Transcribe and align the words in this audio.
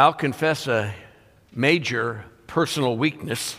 I'll 0.00 0.12
confess 0.12 0.68
a 0.68 0.94
major 1.52 2.24
personal 2.46 2.96
weakness, 2.96 3.56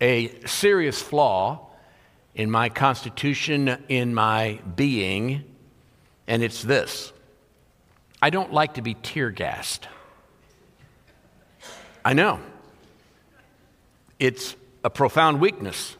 a 0.00 0.44
serious 0.44 1.00
flaw 1.00 1.68
in 2.34 2.50
my 2.50 2.68
constitution, 2.68 3.84
in 3.88 4.12
my 4.12 4.58
being, 4.74 5.44
and 6.26 6.42
it's 6.42 6.62
this 6.62 7.12
I 8.20 8.30
don't 8.30 8.52
like 8.52 8.74
to 8.74 8.82
be 8.82 8.94
tear 8.94 9.30
gassed. 9.30 9.86
I 12.04 12.14
know. 12.14 12.40
It's 14.18 14.56
a 14.82 14.90
profound 14.90 15.40
weakness. 15.40 15.96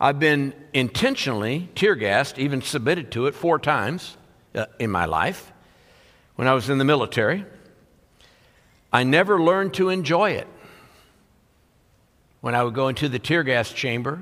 I've 0.00 0.18
been 0.18 0.54
intentionally 0.72 1.68
tear 1.74 1.94
gassed, 1.94 2.38
even 2.38 2.62
submitted 2.62 3.12
to 3.12 3.26
it 3.26 3.34
four 3.34 3.58
times 3.58 4.16
uh, 4.54 4.64
in 4.78 4.90
my 4.90 5.04
life 5.04 5.52
when 6.36 6.48
I 6.48 6.54
was 6.54 6.70
in 6.70 6.78
the 6.78 6.86
military. 6.86 7.44
I 8.92 9.04
never 9.04 9.40
learned 9.40 9.74
to 9.74 9.88
enjoy 9.88 10.32
it. 10.32 10.46
When 12.40 12.54
I 12.54 12.62
would 12.62 12.74
go 12.74 12.88
into 12.88 13.08
the 13.08 13.18
tear 13.18 13.42
gas 13.42 13.72
chamber, 13.72 14.20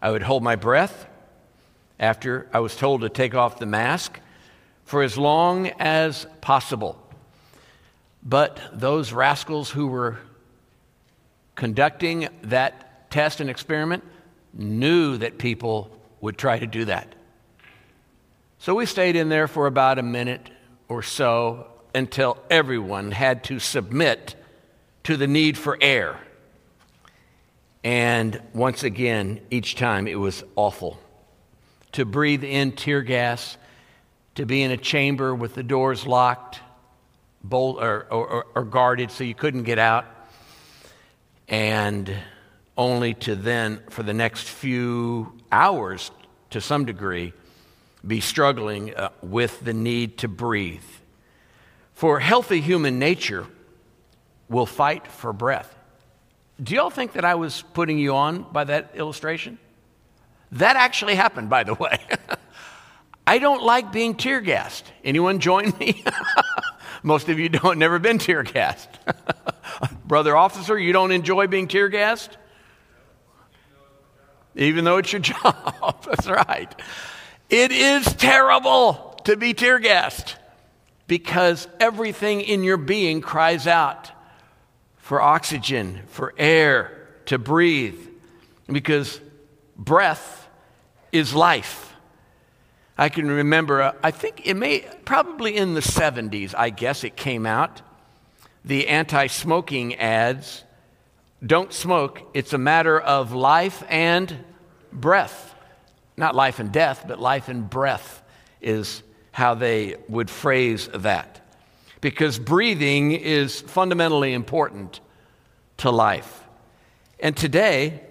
I 0.00 0.10
would 0.10 0.22
hold 0.22 0.42
my 0.42 0.56
breath 0.56 1.06
after 1.98 2.48
I 2.52 2.60
was 2.60 2.76
told 2.76 3.02
to 3.02 3.08
take 3.08 3.34
off 3.34 3.58
the 3.58 3.66
mask 3.66 4.20
for 4.84 5.02
as 5.02 5.18
long 5.18 5.66
as 5.78 6.26
possible. 6.40 6.98
But 8.22 8.60
those 8.72 9.12
rascals 9.12 9.70
who 9.70 9.88
were 9.88 10.18
conducting 11.54 12.28
that 12.42 13.10
test 13.10 13.40
and 13.40 13.50
experiment 13.50 14.04
knew 14.54 15.18
that 15.18 15.38
people 15.38 15.90
would 16.20 16.38
try 16.38 16.58
to 16.58 16.66
do 16.66 16.84
that. 16.86 17.14
So 18.58 18.74
we 18.74 18.86
stayed 18.86 19.16
in 19.16 19.28
there 19.28 19.46
for 19.46 19.66
about 19.66 19.98
a 19.98 20.02
minute 20.02 20.50
or 20.88 21.02
so 21.02 21.66
until 21.94 22.38
everyone 22.50 23.12
had 23.12 23.44
to 23.44 23.58
submit 23.58 24.34
to 25.04 25.16
the 25.16 25.26
need 25.26 25.56
for 25.56 25.78
air. 25.80 26.18
And 27.84 28.42
once 28.52 28.82
again, 28.82 29.40
each 29.50 29.76
time 29.76 30.06
it 30.06 30.18
was 30.18 30.44
awful. 30.56 30.98
To 31.92 32.04
breathe 32.04 32.44
in 32.44 32.72
tear 32.72 33.02
gas, 33.02 33.56
to 34.34 34.44
be 34.44 34.62
in 34.62 34.70
a 34.70 34.76
chamber 34.76 35.34
with 35.34 35.54
the 35.54 35.62
doors 35.62 36.06
locked 36.06 36.60
bolt, 37.42 37.82
or, 37.82 38.06
or, 38.10 38.46
or 38.54 38.64
guarded 38.64 39.10
so 39.10 39.24
you 39.24 39.34
couldn't 39.34 39.62
get 39.62 39.78
out, 39.78 40.04
and 41.48 42.12
only 42.76 43.14
to 43.14 43.34
then, 43.34 43.80
for 43.90 44.02
the 44.02 44.14
next 44.14 44.48
few 44.48 45.32
hours 45.50 46.10
to 46.50 46.60
some 46.60 46.84
degree, 46.84 47.32
be 48.06 48.20
struggling 48.20 48.94
uh, 48.94 49.10
with 49.22 49.64
the 49.64 49.72
need 49.72 50.18
to 50.18 50.28
breathe. 50.28 50.82
For 51.98 52.20
healthy 52.20 52.60
human 52.60 53.00
nature 53.00 53.44
will 54.48 54.66
fight 54.66 55.08
for 55.08 55.32
breath. 55.32 55.74
Do 56.62 56.76
y'all 56.76 56.90
think 56.90 57.14
that 57.14 57.24
I 57.24 57.34
was 57.34 57.64
putting 57.72 57.98
you 57.98 58.14
on 58.14 58.44
by 58.52 58.62
that 58.62 58.92
illustration? 58.94 59.58
That 60.52 60.76
actually 60.76 61.16
happened, 61.16 61.50
by 61.50 61.64
the 61.64 61.74
way. 61.74 61.98
I 63.26 63.40
don't 63.40 63.64
like 63.64 63.90
being 63.90 64.14
tear 64.14 64.40
gassed. 64.40 64.84
Anyone 65.02 65.40
join 65.40 65.76
me? 65.80 66.04
Most 67.02 67.28
of 67.30 67.40
you 67.40 67.48
don't 67.48 67.80
never 67.80 67.98
been 67.98 68.18
tear 68.18 68.44
gassed. 68.44 68.90
Brother 70.06 70.36
officer, 70.36 70.78
you 70.78 70.92
don't 70.92 71.10
enjoy 71.10 71.48
being 71.48 71.66
tear 71.66 71.88
gassed? 71.88 72.38
Even 74.54 74.84
though 74.84 74.98
it's 74.98 75.12
your 75.12 75.20
job. 75.20 76.04
That's 76.04 76.28
right. 76.28 76.72
It 77.50 77.72
is 77.72 78.06
terrible 78.14 79.20
to 79.24 79.36
be 79.36 79.52
tear 79.52 79.80
gassed 79.80 80.36
because 81.08 81.66
everything 81.80 82.42
in 82.42 82.62
your 82.62 82.76
being 82.76 83.20
cries 83.20 83.66
out 83.66 84.12
for 84.98 85.20
oxygen, 85.20 86.02
for 86.08 86.34
air 86.38 87.08
to 87.24 87.38
breathe, 87.38 87.98
because 88.70 89.20
breath 89.76 90.48
is 91.10 91.34
life. 91.34 91.94
I 92.96 93.08
can 93.08 93.30
remember, 93.30 93.80
uh, 93.80 93.92
I 94.02 94.10
think 94.10 94.42
it 94.46 94.54
may, 94.54 94.80
probably 95.04 95.56
in 95.56 95.74
the 95.74 95.80
70s, 95.80 96.54
I 96.56 96.70
guess 96.70 97.04
it 97.04 97.16
came 97.16 97.46
out, 97.46 97.80
the 98.64 98.88
anti 98.88 99.28
smoking 99.28 99.94
ads. 99.94 100.64
Don't 101.44 101.72
smoke, 101.72 102.20
it's 102.34 102.52
a 102.52 102.58
matter 102.58 103.00
of 103.00 103.32
life 103.32 103.82
and 103.88 104.44
breath. 104.92 105.54
Not 106.16 106.34
life 106.34 106.58
and 106.58 106.72
death, 106.72 107.04
but 107.06 107.20
life 107.20 107.48
and 107.48 107.70
breath 107.70 108.22
is 108.60 109.04
how 109.38 109.54
they 109.54 109.94
would 110.08 110.28
phrase 110.28 110.88
that 110.92 111.40
because 112.00 112.40
breathing 112.40 113.12
is 113.12 113.60
fundamentally 113.60 114.32
important 114.32 114.98
to 115.76 115.92
life. 115.92 116.42
And 117.20 117.36
today, 117.36 118.02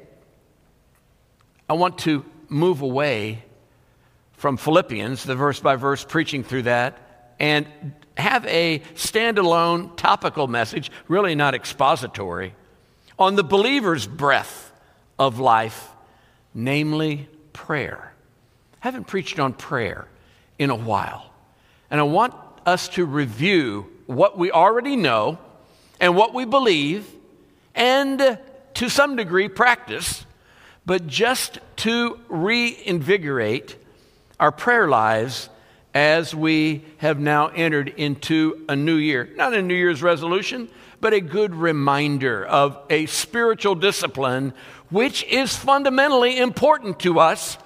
I 1.68 1.74
want 1.74 1.98
to 2.00 2.24
move 2.48 2.82
away 2.82 3.44
from 4.38 4.56
Philippians, 4.56 5.26
the 5.26 5.36
verse 5.36 5.60
by 5.60 5.76
verse 5.76 6.06
preaching 6.06 6.46
through 6.46 6.62
that, 6.62 6.98
and 7.42 7.68
have 8.16 8.46
a 8.46 8.80
standalone 8.96 9.98
topical 9.98 10.48
message, 10.48 10.90
really 11.10 11.36
not 11.36 11.54
expository, 11.54 12.56
on 13.20 13.36
the 13.36 13.44
believer's 13.44 14.08
breath 14.08 14.72
of 15.20 15.40
life, 15.40 15.90
namely 16.54 17.28
prayer. 17.52 18.14
I 18.82 18.88
haven't 18.88 19.08
preached 19.08 19.42
on 19.42 19.52
prayer 19.52 20.08
in 20.60 20.70
a 20.70 20.76
while. 20.76 21.32
And 21.90 22.00
I 22.00 22.04
want 22.04 22.34
us 22.66 22.90
to 22.90 23.06
review 23.06 23.88
what 24.06 24.38
we 24.38 24.52
already 24.52 24.96
know 24.96 25.38
and 26.00 26.16
what 26.16 26.34
we 26.34 26.46
believe 26.46 27.08
and 27.76 28.40
to 28.74 28.90
some 28.90 29.16
degree 29.16 29.48
practice, 29.50 30.26
but 30.86 31.08
just 31.08 31.60
to 31.78 32.20
reinvigorate 32.28 33.76
our 34.40 34.52
prayer 34.52 34.88
lives 34.88 35.50
as 35.94 36.36
we 36.36 36.86
have 36.98 37.20
now 37.20 37.48
entered 37.48 37.90
into 37.90 38.64
a 38.70 38.76
new 38.76 38.96
year. 38.96 39.30
Not 39.36 39.54
a 39.54 39.62
New 39.62 39.74
Year's 39.74 40.04
resolution, 40.04 40.70
but 41.02 41.14
a 41.14 41.22
good 41.22 41.56
reminder 41.56 42.46
of 42.46 42.78
a 42.90 43.06
spiritual 43.08 43.76
discipline 43.76 44.54
which 44.90 45.24
is 45.24 45.56
fundamentally 45.56 46.38
important 46.38 47.00
to 47.00 47.20
us 47.20 47.58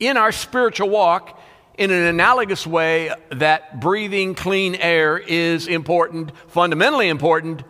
in 0.00 0.16
our 0.16 0.32
spiritual 0.32 0.88
walk 0.88 1.40
in 1.78 1.90
an 1.90 2.04
analogous 2.04 2.66
way 2.66 3.12
that 3.30 3.80
breathing 3.80 4.34
clean 4.34 4.74
air 4.76 5.18
is 5.18 5.66
important, 5.66 6.32
fundamentally 6.48 7.08
important 7.08 7.62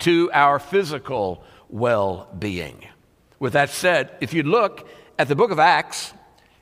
to 0.00 0.30
our 0.32 0.58
physical 0.58 1.42
well 1.68 2.28
being. 2.38 2.86
With 3.38 3.54
that 3.54 3.70
said, 3.70 4.10
if 4.20 4.34
you 4.34 4.42
look 4.42 4.88
at 5.18 5.28
the 5.28 5.36
book 5.36 5.50
of 5.50 5.58
Acts, 5.58 6.12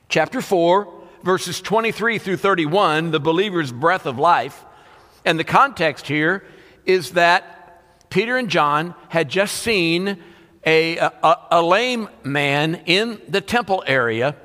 chapter 0.07 0.41
4, 0.41 1.03
verses 1.23 1.61
23 1.61 2.17
through 2.17 2.37
31, 2.37 3.11
the 3.11 3.19
believer's 3.19 3.71
breath 3.71 4.05
of 4.05 4.17
life, 4.17 4.63
and 5.25 5.39
the 5.39 5.43
context 5.43 6.07
here 6.07 6.45
is 6.85 7.11
that 7.11 7.81
Peter 8.09 8.37
and 8.37 8.49
John 8.49 8.95
had 9.09 9.29
just 9.29 9.57
seen 9.57 10.21
a, 10.65 10.97
a, 10.97 11.37
a 11.51 11.61
lame 11.61 12.09
man 12.23 12.75
in 12.85 13.21
the 13.27 13.41
temple 13.41 13.83
area 13.85 14.35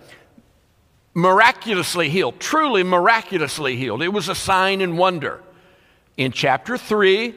miraculously 1.15 2.09
healed, 2.09 2.39
truly 2.41 2.83
miraculously 2.83 3.77
healed. 3.77 4.03
It 4.03 4.13
was 4.13 4.29
a 4.29 4.35
sign 4.35 4.81
and 4.81 4.97
wonder. 4.97 5.43
In 6.17 6.33
chapter 6.33 6.77
3, 6.77 7.35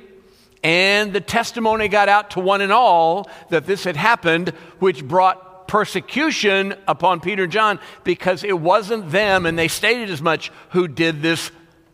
and 0.63 1.11
the 1.13 1.21
testimony 1.21 1.87
got 1.87 2.09
out 2.09 2.31
to 2.31 2.39
one 2.39 2.61
and 2.61 2.71
all 2.71 3.29
that 3.49 3.65
this 3.65 3.83
had 3.83 3.97
happened, 3.97 4.49
which 4.79 5.05
brought 5.05 5.67
persecution 5.67 6.75
upon 6.87 7.19
Peter 7.19 7.43
and 7.43 7.51
John 7.51 7.79
because 8.03 8.43
it 8.43 8.59
wasn't 8.59 9.11
them, 9.11 9.45
and 9.45 9.57
they 9.57 9.67
stated 9.67 10.09
as 10.09 10.21
much, 10.21 10.51
who 10.69 10.87
did 10.87 11.21
this 11.21 11.51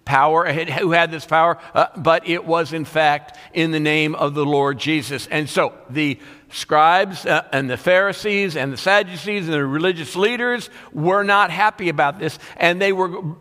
power, 0.09 0.52
who 0.52 0.90
had 0.90 1.12
this 1.12 1.28
power, 1.28 1.59
uh, 1.76 1.85
but 1.96 2.28
it 2.28 2.44
was 2.44 2.73
in 2.73 2.84
fact 2.84 3.38
in 3.53 3.70
the 3.70 3.79
name 3.79 4.16
of 4.16 4.34
the 4.34 4.44
Lord 4.44 4.79
Jesus. 4.79 5.28
And 5.28 5.47
so 5.47 5.76
the 5.88 6.17
scribes 6.50 7.28
uh, 7.28 7.47
and 7.53 7.70
the 7.70 7.78
Pharisees 7.78 8.58
and 8.58 8.73
the 8.73 8.78
Sadducees 8.78 9.46
and 9.46 9.53
the 9.53 9.64
religious 9.64 10.16
leaders 10.16 10.72
were 10.91 11.22
not 11.22 11.52
happy 11.52 11.90
about 11.90 12.17
this, 12.17 12.40
and 12.58 12.82
they 12.82 12.91
were, 12.91 13.35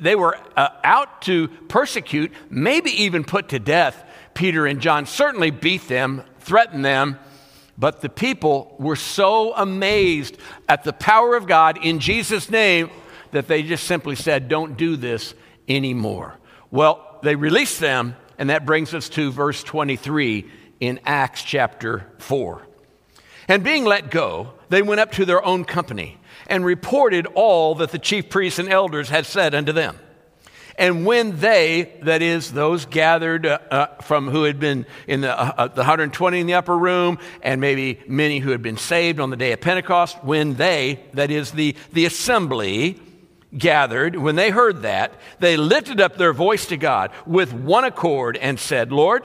they 0.00 0.16
were 0.16 0.38
uh, 0.56 0.70
out 0.82 1.20
to 1.22 1.48
persecute, 1.68 2.32
maybe 2.48 2.90
even 3.02 3.22
put 3.22 3.50
to 3.50 3.58
death 3.58 4.02
Peter 4.32 4.64
and 4.64 4.80
John, 4.80 5.04
certainly 5.04 5.50
beat 5.50 5.88
them, 5.88 6.22
threatened 6.40 6.86
them. 6.86 7.18
But 7.76 8.00
the 8.00 8.08
people 8.08 8.76
were 8.78 8.96
so 8.96 9.54
amazed 9.54 10.38
at 10.70 10.84
the 10.84 10.94
power 10.94 11.36
of 11.36 11.46
God 11.46 11.76
in 11.84 12.00
Jesus' 12.00 12.48
name 12.48 12.88
that 13.32 13.46
they 13.46 13.62
just 13.62 13.84
simply 13.84 14.16
said, 14.16 14.48
Don't 14.48 14.78
do 14.78 14.96
this 14.96 15.34
anymore. 15.68 16.38
Well, 16.70 17.18
they 17.22 17.36
released 17.36 17.80
them, 17.80 18.16
and 18.38 18.50
that 18.50 18.66
brings 18.66 18.94
us 18.94 19.08
to 19.10 19.30
verse 19.30 19.62
23 19.62 20.50
in 20.80 21.00
Acts 21.04 21.42
chapter 21.42 22.06
4. 22.18 22.66
And 23.48 23.62
being 23.62 23.84
let 23.84 24.10
go, 24.10 24.54
they 24.68 24.82
went 24.82 25.00
up 25.00 25.12
to 25.12 25.24
their 25.24 25.44
own 25.44 25.64
company 25.64 26.18
and 26.46 26.64
reported 26.64 27.26
all 27.34 27.74
that 27.76 27.90
the 27.90 27.98
chief 27.98 28.28
priests 28.28 28.58
and 28.58 28.68
elders 28.68 29.08
had 29.08 29.26
said 29.26 29.54
unto 29.54 29.72
them. 29.72 29.98
And 30.76 31.06
when 31.06 31.38
they, 31.38 31.92
that 32.02 32.20
is, 32.20 32.52
those 32.52 32.84
gathered 32.86 33.46
uh, 33.46 33.58
uh, 33.70 33.86
from 34.02 34.28
who 34.28 34.42
had 34.42 34.58
been 34.58 34.86
in 35.06 35.20
the, 35.20 35.30
uh, 35.30 35.52
uh 35.56 35.68
the 35.68 35.82
120 35.82 36.40
in 36.40 36.46
the 36.46 36.54
upper 36.54 36.76
room, 36.76 37.18
and 37.42 37.60
maybe 37.60 38.00
many 38.08 38.40
who 38.40 38.50
had 38.50 38.62
been 38.62 38.76
saved 38.76 39.20
on 39.20 39.30
the 39.30 39.36
day 39.36 39.52
of 39.52 39.60
Pentecost, 39.60 40.24
when 40.24 40.54
they, 40.54 41.00
that 41.12 41.30
is, 41.30 41.52
the, 41.52 41.76
the 41.92 42.06
assembly, 42.06 43.00
gathered, 43.56 44.16
when 44.16 44.36
they 44.36 44.50
heard 44.50 44.82
that, 44.82 45.14
they 45.38 45.56
lifted 45.56 46.00
up 46.00 46.16
their 46.16 46.32
voice 46.32 46.66
to 46.66 46.76
God 46.76 47.10
with 47.26 47.52
one 47.52 47.84
accord 47.84 48.36
and 48.36 48.58
said, 48.58 48.92
Lord, 48.92 49.24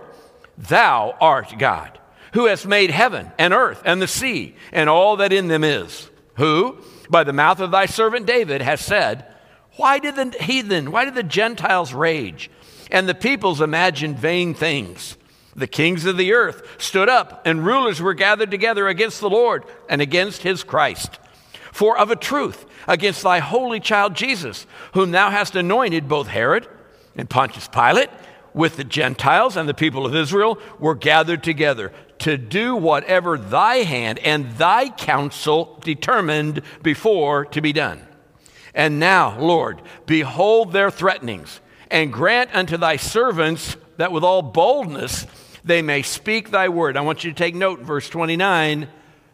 thou 0.58 1.16
art 1.20 1.58
God, 1.58 1.98
who 2.34 2.46
hast 2.46 2.68
made 2.68 2.92
heaven 2.92 3.32
and 3.38 3.54
earth 3.54 3.82
and 3.86 4.02
the 4.02 4.08
sea 4.08 4.56
and 4.72 4.90
all 4.90 5.18
that 5.18 5.34
in 5.34 5.48
them 5.48 5.64
is, 5.64 6.10
who, 6.36 6.78
by 7.10 7.24
the 7.24 7.34
mouth 7.34 7.60
of 7.60 7.72
thy 7.72 7.86
servant 7.86 8.26
David, 8.26 8.62
has 8.62 8.82
said, 8.82 9.26
why 9.74 10.00
did 10.00 10.16
the 10.16 10.38
heathen, 10.44 10.92
why 10.92 11.06
did 11.06 11.16
the 11.16 11.24
Gentiles 11.24 11.94
rage 11.94 12.52
and 12.92 13.08
the 13.08 13.16
peoples 13.16 13.62
imagine 13.62 14.16
vain 14.16 14.54
things? 14.54 15.16
The 15.56 15.68
kings 15.68 16.06
of 16.06 16.18
the 16.18 16.34
earth 16.34 16.82
stood 16.82 17.10
up, 17.10 17.42
and 17.46 17.66
rulers 17.66 18.02
were 18.02 18.14
gathered 18.14 18.52
together 18.52 18.88
against 18.88 19.20
the 19.20 19.30
Lord 19.30 19.64
and 19.90 20.02
against 20.02 20.44
his 20.44 20.64
Christ. 20.64 21.18
For 21.72 21.98
of 21.98 22.12
a 22.12 22.16
truth, 22.16 22.66
against 22.90 23.22
thy 23.22 23.40
holy 23.40 23.80
child 23.80 24.16
Jesus, 24.16 24.66
whom 24.94 25.12
thou 25.12 25.30
hast 25.30 25.56
anointed, 25.56 26.10
both 26.10 26.28
Herod 26.28 26.68
and 27.16 27.30
Pontius 27.30 27.70
Pilate, 27.70 28.10
with 28.54 28.76
the 28.76 28.84
Gentiles 28.84 29.56
and 29.56 29.70
the 29.70 29.76
people 29.76 30.06
of 30.06 30.16
Israel, 30.16 30.58
were 30.80 30.96
gathered 30.96 31.44
together 31.44 31.94
to 32.18 32.36
do 32.36 32.76
whatever 32.76 33.38
thy 33.38 33.76
hand 33.76 34.20
and 34.20 34.52
thy 34.58 34.90
counsel 34.90 35.80
determined 35.84 36.62
before 36.82 37.46
to 37.46 37.62
be 37.62 37.72
done. 37.72 38.06
And 38.74 39.00
now, 39.00 39.40
Lord, 39.40 39.82
behold 40.06 40.74
their 40.74 40.90
threatenings, 40.92 41.62
and 41.92 42.12
grant 42.12 42.54
unto 42.54 42.76
thy 42.76 42.98
servants 42.98 43.78
that 43.98 44.12
with 44.12 44.24
all 44.24 44.42
boldness 44.42 45.28
they 45.64 45.82
may 45.82 46.02
speak 46.02 46.50
thy 46.50 46.70
word. 46.70 46.98
I 46.98 47.02
want 47.02 47.24
you 47.24 47.32
to 47.32 47.38
take 47.38 47.56
note, 47.56 47.82
verse 47.82 48.10
29. 48.10 48.88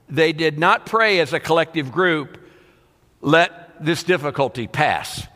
They 0.10 0.34
did 0.34 0.60
not 0.60 0.86
pray 0.86 1.20
as 1.20 1.34
a 1.34 1.40
collective 1.40 1.92
group, 1.92 2.45
let 3.26 3.84
this 3.84 4.04
difficulty 4.04 4.68
pass. 4.68 5.28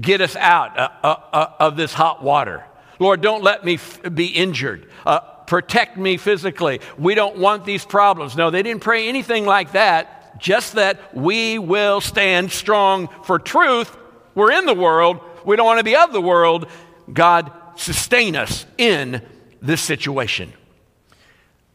Get 0.00 0.20
us 0.20 0.36
out 0.36 0.78
uh, 0.78 0.90
uh, 1.02 1.16
uh, 1.32 1.52
of 1.58 1.76
this 1.76 1.92
hot 1.92 2.22
water. 2.22 2.64
Lord, 2.98 3.22
don't 3.22 3.42
let 3.42 3.64
me 3.64 3.74
f- 3.74 4.14
be 4.14 4.26
injured. 4.26 4.88
Uh, 5.04 5.20
protect 5.20 5.96
me 5.96 6.18
physically. 6.18 6.80
We 6.98 7.14
don't 7.14 7.38
want 7.38 7.64
these 7.64 7.84
problems. 7.84 8.36
No, 8.36 8.50
they 8.50 8.62
didn't 8.62 8.82
pray 8.82 9.08
anything 9.08 9.46
like 9.46 9.72
that 9.72 10.38
just 10.38 10.74
that 10.74 11.14
we 11.16 11.58
will 11.58 12.00
stand 12.00 12.52
strong 12.52 13.08
for 13.24 13.38
truth. 13.38 13.94
We're 14.34 14.52
in 14.52 14.66
the 14.66 14.74
world, 14.74 15.20
we 15.44 15.56
don't 15.56 15.66
want 15.66 15.78
to 15.78 15.84
be 15.84 15.96
of 15.96 16.12
the 16.12 16.20
world. 16.20 16.68
God, 17.12 17.50
sustain 17.76 18.36
us 18.36 18.66
in 18.76 19.22
this 19.60 19.80
situation. 19.80 20.52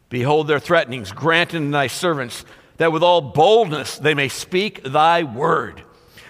Behold 0.10 0.48
their 0.48 0.60
threatenings, 0.60 1.12
grant 1.12 1.54
unto 1.54 1.72
thy 1.72 1.88
servants 1.88 2.46
that 2.78 2.92
with 2.92 3.04
all 3.04 3.22
boldness 3.22 3.98
they 3.98 4.14
may 4.14 4.30
speak 4.30 4.84
thy 4.84 5.24
word, 5.24 5.84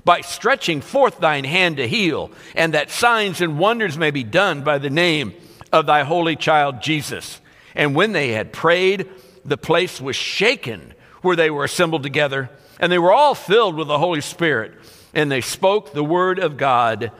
by 0.03 0.21
stretching 0.21 0.81
forth 0.81 1.19
thine 1.19 1.44
hand 1.44 1.77
to 1.77 1.88
heal, 1.88 2.31
and 2.55 2.73
that 2.73 2.89
signs 2.89 3.41
and 3.41 3.59
wonders 3.59 3.97
may 3.97 4.11
be 4.11 4.23
done 4.23 4.63
by 4.63 4.77
the 4.77 4.89
name 4.89 5.33
of 5.73 5.85
thy 5.85 6.03
holy 6.03 6.35
child 6.35 6.81
Jesus. 6.81 7.41
And 7.75 7.94
when 7.94 8.13
they 8.13 8.29
had 8.29 8.53
prayed, 8.53 9.09
the 9.44 9.57
place 9.57 9.99
was 9.99 10.15
shaken 10.15 10.94
where 11.21 11.35
they 11.35 11.49
were 11.49 11.63
assembled 11.63 12.03
together, 12.03 12.50
and 12.79 12.91
they 12.91 13.00
were 13.00 13.13
all 13.13 13.35
filled 13.35 13.75
with 13.75 13.88
the 13.88 14.00
Holy 14.00 14.21
Spirit, 14.21 14.73
and 15.13 15.31
they 15.31 15.41
spoke 15.41 15.91
the 15.91 16.03
word 16.03 16.39
of 16.39 16.57
God 16.57 17.11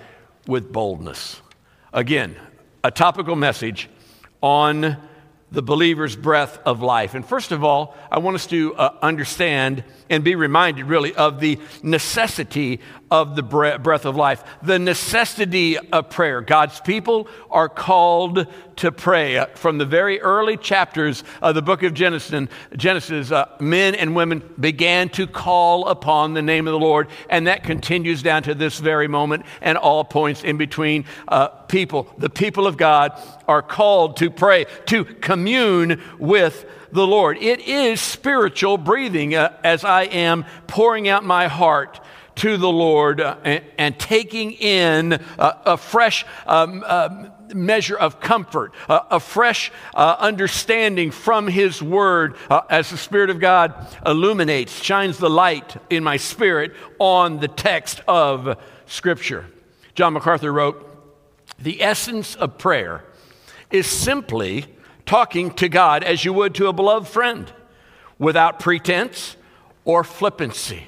with 0.48 0.72
boldness. 0.72 1.42
Again, 1.92 2.36
a 2.84 2.92
topical 2.92 3.36
message 3.36 3.90
on 4.42 4.98
the 5.52 5.62
believer's 5.62 6.16
breath 6.16 6.60
of 6.66 6.82
life. 6.82 7.14
And 7.14 7.26
first 7.26 7.52
of 7.52 7.64
all, 7.64 7.96
I 8.12 8.20
want 8.20 8.36
us 8.36 8.48
to 8.48 8.76
uh, 8.76 8.98
understand 9.02 9.84
and 10.10 10.24
be 10.24 10.36
reminded 10.36 10.86
really 10.86 11.14
of 11.16 11.40
the 11.40 11.60
necessity 11.84 12.80
of 13.10 13.36
the 13.36 13.44
breath 13.44 14.06
of 14.06 14.16
life, 14.16 14.44
the 14.62 14.78
necessity 14.78 15.78
of 15.78 16.10
prayer. 16.10 16.42
God's 16.42 16.80
people 16.82 17.28
are 17.50 17.70
called 17.70 18.48
to 18.78 18.92
pray. 18.92 19.46
From 19.56 19.78
the 19.78 19.86
very 19.86 20.20
early 20.20 20.58
chapters 20.58 21.24
of 21.42 21.56
the 21.56 21.62
book 21.62 21.84
of 21.84 21.94
Genesis, 21.94 22.50
Genesis 22.76 23.32
uh, 23.32 23.48
men 23.60 23.96
and 23.96 24.16
women 24.16 24.44
began 24.60 25.10
to 25.10 25.26
call 25.26 25.88
upon 25.88 26.34
the 26.34 26.42
name 26.42 26.68
of 26.68 26.74
the 26.74 26.80
Lord, 26.80 27.08
and 27.30 27.48
that 27.48 27.64
continues 27.64 28.22
down 28.22 28.44
to 28.44 28.54
this 28.54 28.80
very 28.80 29.08
moment 29.08 29.46
and 29.62 29.78
all 29.78 30.04
points 30.04 30.44
in 30.44 30.58
between. 30.58 31.06
Uh, 31.28 31.48
people, 31.48 32.14
the 32.18 32.30
people 32.30 32.68
of 32.68 32.78
God, 32.78 33.20
are 33.48 33.62
called 33.62 34.18
to 34.18 34.30
pray, 34.30 34.66
to 34.88 35.06
commune 35.06 36.02
with 36.20 36.66
the 36.92 37.06
Lord. 37.06 37.38
It 37.38 37.62
is 37.62 38.02
spiritual 38.02 38.78
breathing 38.78 39.36
uh, 39.36 39.54
as 39.64 39.84
I 39.84 40.04
am 40.04 40.46
pouring 40.68 41.08
out 41.08 41.24
my 41.24 41.48
heart 41.48 42.00
to 42.36 42.58
the 42.58 42.70
Lord 42.70 43.20
uh, 43.20 43.38
and, 43.44 43.64
and, 43.78 44.00
taking 44.00 44.54
in 44.54 45.14
uh, 45.14 45.54
a 45.66 45.76
fresh 45.76 46.24
um, 46.46 46.84
uh, 46.86 47.30
measure 47.54 47.98
of 47.98 48.20
comfort, 48.20 48.74
uh, 48.88 49.02
a 49.10 49.20
fresh 49.20 49.72
uh, 49.96 50.16
understanding 50.20 51.12
from 51.12 51.48
His 51.48 51.82
Word 51.82 52.36
uh, 52.50 52.62
as 52.70 52.90
the 52.90 52.98
Spirit 52.98 53.30
of 53.30 53.40
God 53.40 53.74
illuminates, 54.06 54.72
shines 54.84 55.18
the 55.18 55.30
light 55.30 55.78
in 55.90 56.04
my 56.04 56.18
spirit 56.18 56.74
on 57.00 57.40
the 57.40 57.48
text 57.48 58.02
of 58.08 58.58
Scripture. 58.86 59.46
John 59.96 60.14
MacArthur 60.14 60.54
wrote, 60.54 60.86
The 61.60 61.82
essence 61.82 62.36
of 62.36 62.58
prayer 62.58 63.04
is 63.72 63.88
simply 63.88 64.66
talking 65.08 65.52
to 65.56 65.70
God 65.70 66.04
as 66.04 66.24
you 66.24 66.34
would 66.34 66.54
to 66.56 66.68
a 66.68 66.74
beloved 66.74 67.08
friend 67.08 67.52
without 68.20 68.60
pretense 68.60 69.36
or 69.86 70.04
flippancy. 70.04 70.84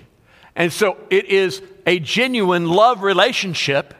And 0.56 0.72
so 0.72 0.98
it 1.10 1.26
is 1.26 1.62
a 1.88 2.00
genuine 2.00 2.68
love 2.68 3.02
relationship 3.02 3.96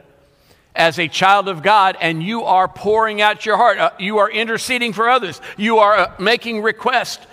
as 0.76 0.98
a 0.98 1.08
child 1.08 1.48
of 1.48 1.62
God, 1.62 1.96
and 2.00 2.22
you 2.22 2.44
are 2.44 2.68
pouring 2.68 3.20
out 3.20 3.44
your 3.44 3.56
heart. 3.56 3.78
Uh, 3.78 3.90
you 3.98 4.18
are 4.18 4.30
interceding 4.30 4.92
for 4.92 5.08
others. 5.08 5.40
You 5.56 5.78
are 5.78 5.96
uh, 5.96 6.14
making 6.20 6.62
requests, 6.62 7.26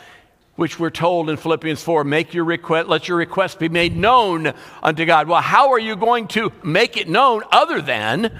which 0.56 0.80
we're 0.80 0.90
told 0.90 1.30
in 1.30 1.38
Philippians 1.38 1.84
4 1.84 2.04
make 2.04 2.34
your 2.34 2.46
request, 2.46 2.88
let 2.88 3.08
your 3.08 3.18
request 3.18 3.60
be 3.60 3.70
made 3.70 3.96
known 3.96 4.54
unto 4.82 5.06
God. 5.06 5.28
Well, 5.28 5.42
how 5.42 5.72
are 5.72 5.80
you 5.80 5.96
going 5.96 6.28
to 6.30 6.52
make 6.64 6.98
it 6.98 7.08
known 7.08 7.44
other 7.52 7.82
than 7.82 8.40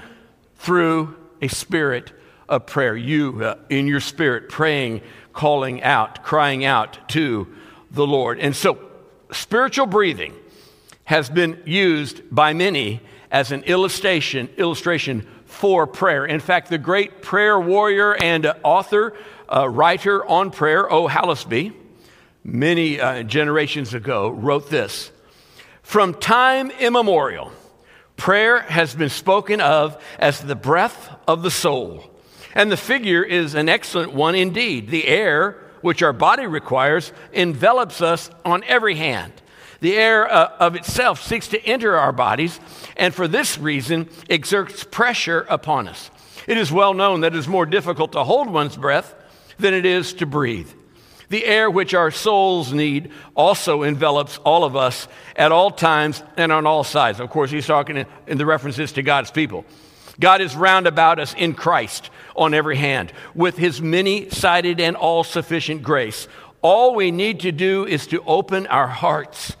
through 0.56 1.16
a 1.40 1.48
spirit 1.48 2.12
of 2.48 2.66
prayer? 2.66 2.96
You, 2.96 3.44
uh, 3.44 3.56
in 3.68 3.86
your 3.86 4.00
spirit, 4.00 4.48
praying, 4.48 5.02
calling 5.32 5.82
out, 5.82 6.22
crying 6.24 6.64
out 6.64 7.08
to 7.10 7.46
the 7.90 8.06
Lord. 8.06 8.38
And 8.38 8.54
so, 8.54 8.78
spiritual 9.32 9.86
breathing 9.86 10.34
has 11.04 11.30
been 11.30 11.60
used 11.64 12.22
by 12.30 12.52
many 12.52 13.00
as 13.30 13.52
an 13.52 13.62
illustration, 13.64 14.48
illustration 14.56 15.26
for 15.46 15.86
prayer. 15.86 16.26
In 16.26 16.40
fact, 16.40 16.68
the 16.68 16.78
great 16.78 17.22
prayer 17.22 17.58
warrior 17.58 18.14
and 18.14 18.52
author, 18.62 19.14
uh, 19.48 19.68
writer 19.68 20.24
on 20.26 20.50
prayer, 20.50 20.90
O. 20.92 21.08
Hallesby, 21.08 21.72
many 22.44 23.00
uh, 23.00 23.22
generations 23.22 23.94
ago, 23.94 24.28
wrote 24.28 24.70
this 24.70 25.10
From 25.82 26.14
time 26.14 26.70
immemorial, 26.72 27.52
prayer 28.16 28.60
has 28.60 28.94
been 28.94 29.08
spoken 29.08 29.60
of 29.60 30.02
as 30.18 30.40
the 30.40 30.56
breath 30.56 31.10
of 31.26 31.42
the 31.42 31.50
soul. 31.50 32.07
And 32.54 32.70
the 32.70 32.76
figure 32.76 33.22
is 33.22 33.54
an 33.54 33.68
excellent 33.68 34.12
one 34.12 34.34
indeed. 34.34 34.90
The 34.90 35.06
air, 35.06 35.56
which 35.80 36.02
our 36.02 36.12
body 36.12 36.46
requires, 36.46 37.12
envelops 37.32 38.00
us 38.00 38.30
on 38.44 38.64
every 38.64 38.94
hand. 38.96 39.32
The 39.80 39.96
air 39.96 40.30
uh, 40.30 40.56
of 40.58 40.74
itself 40.74 41.22
seeks 41.22 41.48
to 41.48 41.64
enter 41.64 41.96
our 41.96 42.12
bodies, 42.12 42.58
and 42.96 43.14
for 43.14 43.28
this 43.28 43.58
reason 43.58 44.08
exerts 44.28 44.82
pressure 44.82 45.46
upon 45.48 45.86
us. 45.86 46.10
It 46.48 46.58
is 46.58 46.72
well 46.72 46.94
known 46.94 47.20
that 47.20 47.34
it 47.34 47.38
is 47.38 47.46
more 47.46 47.66
difficult 47.66 48.12
to 48.12 48.24
hold 48.24 48.50
one's 48.50 48.76
breath 48.76 49.14
than 49.58 49.74
it 49.74 49.86
is 49.86 50.14
to 50.14 50.26
breathe. 50.26 50.70
The 51.28 51.44
air 51.44 51.70
which 51.70 51.94
our 51.94 52.10
souls 52.10 52.72
need 52.72 53.12
also 53.36 53.82
envelops 53.82 54.38
all 54.38 54.64
of 54.64 54.74
us 54.74 55.08
at 55.36 55.52
all 55.52 55.70
times 55.70 56.22
and 56.36 56.50
on 56.50 56.66
all 56.66 56.84
sides. 56.84 57.20
Of 57.20 57.28
course, 57.28 57.50
he's 57.50 57.66
talking 57.66 58.06
in 58.26 58.38
the 58.38 58.46
references 58.46 58.92
to 58.92 59.02
God's 59.02 59.30
people. 59.30 59.66
God 60.20 60.40
is 60.40 60.56
round 60.56 60.86
about 60.86 61.18
us 61.18 61.34
in 61.34 61.54
Christ 61.54 62.10
on 62.36 62.54
every 62.54 62.76
hand 62.76 63.12
with 63.34 63.56
his 63.56 63.80
many 63.80 64.30
sided 64.30 64.80
and 64.80 64.96
all 64.96 65.24
sufficient 65.24 65.82
grace. 65.82 66.28
All 66.60 66.94
we 66.94 67.10
need 67.10 67.40
to 67.40 67.52
do 67.52 67.86
is 67.86 68.06
to 68.08 68.22
open 68.24 68.66
our 68.66 68.88
hearts 68.88 69.56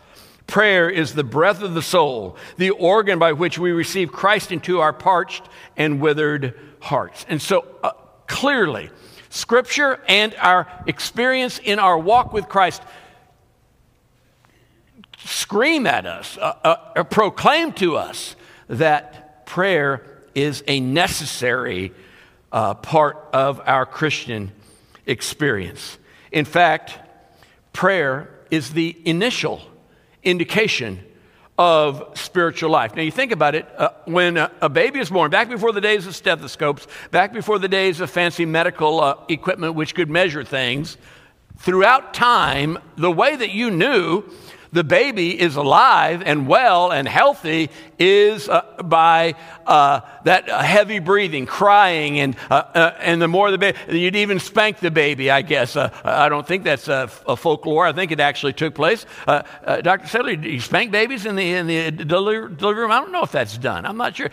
Prayer 0.48 0.88
is 0.88 1.12
the 1.12 1.24
breath 1.24 1.62
of 1.62 1.74
the 1.74 1.82
soul, 1.82 2.38
the 2.56 2.70
organ 2.70 3.18
by 3.18 3.32
which 3.34 3.58
we 3.58 3.70
receive 3.70 4.10
Christ 4.10 4.50
into 4.50 4.80
our 4.80 4.94
parched 4.94 5.46
and 5.76 6.00
withered 6.00 6.58
hearts. 6.80 7.26
And 7.28 7.40
so, 7.40 7.66
uh, 7.82 7.90
clearly, 8.26 8.88
Scripture 9.28 10.00
and 10.08 10.34
our 10.36 10.66
experience 10.86 11.60
in 11.62 11.78
our 11.78 11.98
walk 11.98 12.32
with 12.32 12.48
Christ 12.48 12.82
scream 15.22 15.86
at 15.86 16.06
us, 16.06 16.38
uh, 16.38 16.54
uh, 16.64 17.04
proclaim 17.04 17.72
to 17.74 17.98
us 17.98 18.34
that 18.68 19.44
prayer 19.44 20.17
is 20.34 20.62
a 20.66 20.80
necessary 20.80 21.92
uh, 22.52 22.74
part 22.74 23.28
of 23.32 23.60
our 23.66 23.86
Christian 23.86 24.52
experience. 25.06 25.98
In 26.32 26.44
fact, 26.44 26.98
prayer 27.72 28.30
is 28.50 28.72
the 28.72 28.96
initial 29.04 29.60
indication 30.22 31.04
of 31.58 32.16
spiritual 32.16 32.70
life. 32.70 32.94
Now, 32.94 33.02
you 33.02 33.10
think 33.10 33.32
about 33.32 33.56
it, 33.56 33.66
uh, 33.76 33.90
when 34.04 34.36
a, 34.36 34.50
a, 34.62 34.68
baby 34.68 35.00
is 35.00 35.10
born, 35.10 35.30
back 35.30 35.48
before 35.48 35.72
the 35.72 35.80
days 35.80 36.06
of 36.06 36.14
stethoscopes, 36.14 36.86
back 37.10 37.32
before 37.32 37.58
the 37.58 37.68
days 37.68 38.00
of 38.00 38.10
fancy 38.10 38.46
medical 38.46 39.00
uh, 39.00 39.16
equipment 39.28 39.74
which 39.74 39.94
could 39.96 40.08
measure 40.08 40.44
things, 40.44 40.96
throughout 41.58 42.14
time, 42.14 42.78
the 42.96 43.10
way 43.10 43.34
that 43.34 43.50
you 43.50 43.70
knew 43.70 44.22
the 44.72 44.84
baby 44.84 45.38
is 45.38 45.56
alive 45.56 46.22
and 46.24 46.46
well 46.46 46.90
and 46.90 47.08
healthy 47.08 47.70
is 47.98 48.48
uh, 48.48 48.62
by 48.84 49.34
uh, 49.66 50.00
that 50.24 50.48
heavy 50.48 50.98
breathing, 50.98 51.46
crying, 51.46 52.20
and, 52.20 52.36
uh, 52.50 52.62
uh 52.74 52.94
and 52.98 53.20
the 53.20 53.28
more 53.28 53.50
the 53.50 53.58
baby, 53.58 53.78
you'd 53.90 54.16
even 54.16 54.38
spank 54.38 54.78
the 54.78 54.90
baby, 54.90 55.30
I 55.30 55.42
guess. 55.42 55.76
Uh, 55.76 55.90
I 56.04 56.28
don't 56.28 56.46
think 56.46 56.64
that's 56.64 56.88
a, 56.88 57.10
a, 57.26 57.36
folklore. 57.36 57.86
I 57.86 57.92
think 57.92 58.12
it 58.12 58.20
actually 58.20 58.52
took 58.52 58.74
place. 58.74 59.06
Uh, 59.26 59.42
Dr. 59.82 60.06
Sedley, 60.06 60.36
do 60.36 60.48
you 60.48 60.60
spank 60.60 60.92
babies 60.92 61.26
in 61.26 61.36
the, 61.36 61.52
in 61.52 61.66
the 61.66 61.90
delivery, 61.90 62.54
delivery 62.54 62.82
room? 62.82 62.92
I 62.92 63.00
don't 63.00 63.12
know 63.12 63.22
if 63.22 63.32
that's 63.32 63.58
done. 63.58 63.84
I'm 63.84 63.96
not 63.96 64.16
sure. 64.16 64.30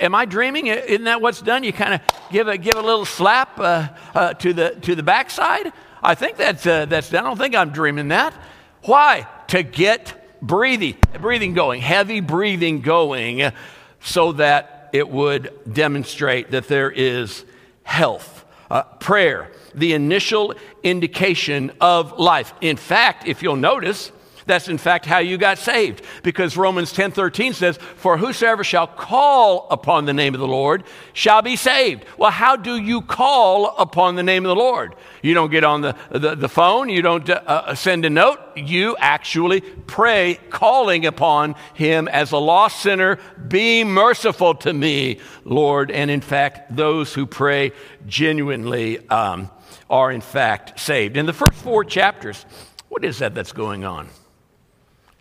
Am 0.00 0.14
I 0.14 0.24
dreaming? 0.24 0.66
Isn't 0.66 1.04
that 1.04 1.20
what's 1.20 1.42
done? 1.42 1.64
You 1.64 1.72
kind 1.72 1.94
of 1.94 2.00
give 2.30 2.48
a, 2.48 2.58
give 2.58 2.76
a 2.76 2.82
little 2.82 3.04
slap 3.04 3.56
to, 3.56 4.52
the, 4.52 4.78
to 4.82 4.94
the 4.94 5.02
backside? 5.02 5.72
I 6.02 6.14
think 6.14 6.36
that's, 6.36 6.64
that's 6.64 7.10
done. 7.10 7.24
I 7.24 7.28
don't 7.28 7.38
think 7.38 7.54
I'm 7.54 7.70
dreaming 7.70 8.08
that. 8.08 8.34
Why? 8.82 9.26
To 9.48 9.62
get 9.62 10.40
breathing, 10.40 10.96
breathing 11.20 11.54
going, 11.54 11.80
heavy 11.80 12.20
breathing 12.20 12.80
going, 12.80 13.52
so 14.00 14.32
that 14.32 14.90
it 14.92 15.08
would 15.08 15.52
demonstrate 15.70 16.50
that 16.52 16.68
there 16.68 16.90
is 16.90 17.44
health. 17.82 18.44
Uh, 18.70 18.82
prayer, 18.82 19.50
the 19.74 19.94
initial 19.94 20.54
indication 20.82 21.72
of 21.80 22.18
life. 22.18 22.52
In 22.60 22.76
fact, 22.76 23.26
if 23.26 23.42
you'll 23.42 23.56
notice, 23.56 24.12
that's 24.48 24.68
in 24.68 24.78
fact 24.78 25.06
how 25.06 25.18
you 25.18 25.38
got 25.38 25.58
saved. 25.58 26.02
Because 26.22 26.56
Romans 26.56 26.92
10 26.92 27.12
13 27.12 27.52
says, 27.52 27.76
For 27.76 28.18
whosoever 28.18 28.64
shall 28.64 28.86
call 28.86 29.68
upon 29.70 30.06
the 30.06 30.12
name 30.12 30.34
of 30.34 30.40
the 30.40 30.48
Lord 30.48 30.84
shall 31.12 31.42
be 31.42 31.56
saved. 31.56 32.04
Well, 32.16 32.30
how 32.30 32.56
do 32.56 32.76
you 32.76 33.02
call 33.02 33.76
upon 33.76 34.16
the 34.16 34.22
name 34.22 34.44
of 34.44 34.48
the 34.48 34.56
Lord? 34.56 34.94
You 35.22 35.34
don't 35.34 35.50
get 35.50 35.64
on 35.64 35.82
the, 35.82 35.96
the, 36.10 36.34
the 36.34 36.48
phone, 36.48 36.88
you 36.88 37.02
don't 37.02 37.28
uh, 37.28 37.42
uh 37.46 37.74
send 37.74 38.04
a 38.04 38.10
note, 38.10 38.38
you 38.56 38.96
actually 38.98 39.60
pray, 39.60 40.38
calling 40.50 41.06
upon 41.06 41.54
Him 41.74 42.08
as 42.08 42.32
a 42.32 42.38
lost 42.38 42.80
sinner, 42.80 43.18
be 43.46 43.84
merciful 43.84 44.54
to 44.56 44.72
me, 44.72 45.20
Lord. 45.44 45.90
And 45.90 46.10
in 46.10 46.20
fact, 46.20 46.74
those 46.74 47.14
who 47.14 47.26
pray 47.26 47.72
genuinely 48.06 49.06
um, 49.08 49.50
are 49.90 50.10
in 50.10 50.20
fact 50.20 50.80
saved. 50.80 51.16
In 51.16 51.26
the 51.26 51.32
first 51.32 51.54
four 51.54 51.84
chapters, 51.84 52.44
what 52.88 53.04
is 53.04 53.18
that 53.18 53.34
that's 53.34 53.52
going 53.52 53.84
on? 53.84 54.08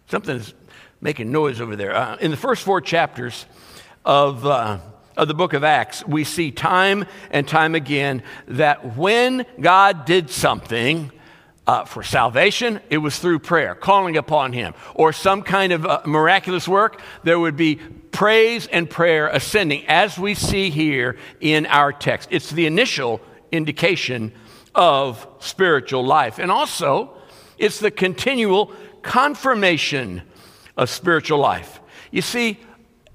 Something's 0.07 0.53
making 1.01 1.31
noise 1.31 1.59
over 1.59 1.75
there. 1.75 1.93
Uh, 1.93 2.15
in 2.17 2.31
the 2.31 2.37
first 2.37 2.63
four 2.63 2.79
chapters 2.79 3.45
of, 4.05 4.45
uh, 4.45 4.79
of 5.17 5.27
the 5.27 5.33
book 5.33 5.51
of 5.51 5.65
Acts, 5.65 6.05
we 6.07 6.23
see 6.23 6.49
time 6.49 7.05
and 7.29 7.45
time 7.45 7.75
again 7.75 8.23
that 8.47 8.95
when 8.95 9.45
God 9.59 10.05
did 10.05 10.29
something, 10.29 11.11
uh, 11.67 11.83
for 11.83 12.01
salvation, 12.01 12.79
it 12.89 12.99
was 12.99 13.19
through 13.19 13.39
prayer, 13.39 13.75
calling 13.75 14.15
upon 14.15 14.53
Him, 14.53 14.73
or 14.95 15.11
some 15.11 15.41
kind 15.41 15.73
of 15.73 15.85
uh, 15.85 16.01
miraculous 16.05 16.65
work, 16.65 17.01
there 17.23 17.37
would 17.37 17.57
be 17.57 17.75
praise 17.75 18.67
and 18.67 18.89
prayer 18.89 19.27
ascending, 19.27 19.85
as 19.87 20.17
we 20.17 20.33
see 20.33 20.69
here 20.69 21.17
in 21.41 21.65
our 21.65 21.91
text. 21.91 22.29
It's 22.31 22.49
the 22.51 22.65
initial 22.65 23.19
indication 23.51 24.31
of 24.73 25.27
spiritual 25.39 26.05
life. 26.05 26.39
And 26.39 26.49
also, 26.49 27.17
it's 27.57 27.79
the 27.79 27.91
continual 27.91 28.71
confirmation 29.01 30.21
of 30.75 30.89
spiritual 30.89 31.39
life. 31.39 31.79
You 32.11 32.21
see, 32.21 32.59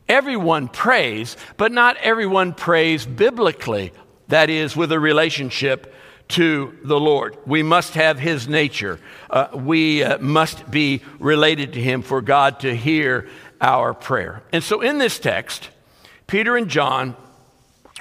everyone 0.08 0.68
prays, 0.68 1.36
but 1.56 1.72
not 1.72 1.96
everyone 1.98 2.52
prays 2.52 3.06
biblically, 3.06 3.92
that 4.28 4.50
is, 4.50 4.76
with 4.76 4.92
a 4.92 5.00
relationship 5.00 5.94
to 6.28 6.76
the 6.84 6.98
Lord. 6.98 7.36
We 7.46 7.62
must 7.62 7.94
have 7.94 8.18
His 8.18 8.48
nature. 8.48 8.98
Uh, 9.30 9.48
we 9.54 10.02
uh, 10.02 10.18
must 10.18 10.70
be 10.70 11.02
related 11.18 11.74
to 11.74 11.80
Him 11.80 12.02
for 12.02 12.20
God 12.20 12.60
to 12.60 12.74
hear 12.74 13.28
our 13.60 13.94
prayer. 13.94 14.42
And 14.52 14.62
so 14.62 14.80
in 14.80 14.98
this 14.98 15.18
text, 15.18 15.70
Peter 16.26 16.56
and 16.56 16.68
John 16.68 17.16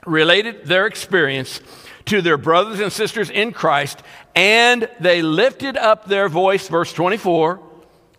related 0.06 0.66
their 0.66 0.88
experience 0.88 1.62
to 2.06 2.22
their 2.22 2.38
brothers 2.38 2.80
and 2.80 2.92
sisters 2.92 3.30
in 3.30 3.52
Christ, 3.52 4.02
and 4.36 4.90
they 5.00 5.22
lifted 5.22 5.78
up 5.78 6.06
their 6.06 6.30
voice, 6.30 6.68
verse 6.68 6.92
24 6.94 7.71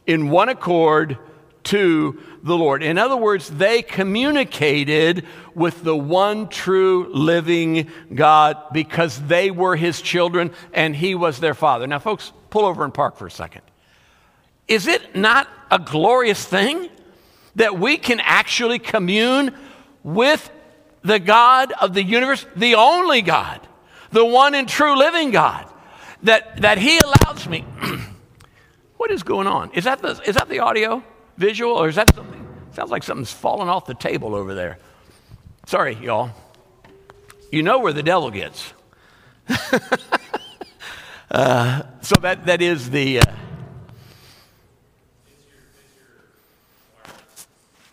in 0.07 0.31
one 0.31 0.49
accord 0.49 1.19
to 1.65 2.21
the 2.43 2.57
Lord. 2.57 2.83
In 2.83 2.99
other 2.99 3.17
words, 3.17 3.49
they 3.49 3.83
communicated 3.83 5.27
with 5.55 5.85
the 5.85 5.97
one 5.97 6.49
true 6.49 7.09
living 7.13 7.89
God 8.13 8.57
because 8.73 9.21
they 9.27 9.51
were 9.51 9.77
his 9.77 10.01
children 10.03 10.53
and 10.73 10.97
he 10.97 11.15
was 11.15 11.39
their 11.39 11.55
father. 11.55 11.87
Now, 11.87 11.99
folks, 11.99 12.33
pull 12.51 12.65
over 12.65 12.85
and 12.85 12.93
park 12.93 13.17
for 13.17 13.27
a 13.27 13.31
second. 13.31 13.63
Is 14.67 14.87
it 14.87 15.15
not 15.15 15.49
a 15.71 15.79
glorious 15.79 16.45
thing 16.45 16.89
that 17.57 17.79
we 17.79 17.97
can 17.97 18.21
actually 18.21 18.79
commune 18.79 19.55
with 20.03 20.51
the 21.03 21.19
God 21.19 21.73
of 21.81 21.95
the 21.95 22.03
universe, 22.03 22.47
the 22.57 22.75
only 22.77 23.23
God, 23.23 23.61
the 24.11 24.25
one 24.25 24.55
and 24.55 24.69
true 24.69 24.97
living 24.97 25.31
God, 25.31 25.67
that, 26.23 26.63
that 26.63 26.79
he 26.79 26.99
allows 26.99 27.47
me? 27.49 27.65
What 29.03 29.11
is 29.11 29.25
going 29.25 29.49
on? 29.49 29.73
Is 29.73 29.83
that 29.83 30.01
the, 30.01 30.11
is 30.25 30.37
that 30.37 30.49
the 30.49 30.61
audio 30.61 31.03
visual 31.37 31.73
or 31.73 31.89
is 31.89 31.97
that 31.97 32.15
something? 32.15 32.47
Sounds 32.71 32.93
like 32.93 33.03
something's 33.03 33.33
falling 33.33 33.69
off 33.69 33.85
the 33.85 33.97
table 33.97 34.33
over 34.33 34.55
there. 34.55 34.79
Sorry, 35.67 35.95
y'all. 35.97 36.31
You 37.51 37.65
know 37.65 37.81
where 37.81 37.93
the 37.93 38.05
devil 38.05 38.31
gets. 38.31 38.73
uh, 41.33 41.83
so 42.01 42.15
that, 42.21 42.47
that 42.47 42.63
is 42.63 42.91
the. 42.91 43.19
Uh, 43.19 43.33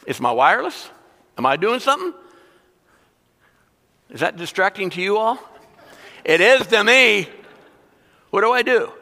it's 0.05 0.19
my 0.19 0.31
wireless? 0.31 0.91
Am 1.39 1.45
I 1.47 1.57
doing 1.57 1.79
something? 1.79 2.13
Is 4.11 4.19
that 4.19 4.37
distracting 4.37 4.91
to 4.91 5.01
you 5.01 5.17
all? 5.17 5.39
It 6.23 6.39
is 6.39 6.67
to 6.67 6.83
me. 6.83 7.27
What 8.29 8.41
do 8.41 8.51
I 8.51 8.61
do? 8.61 8.93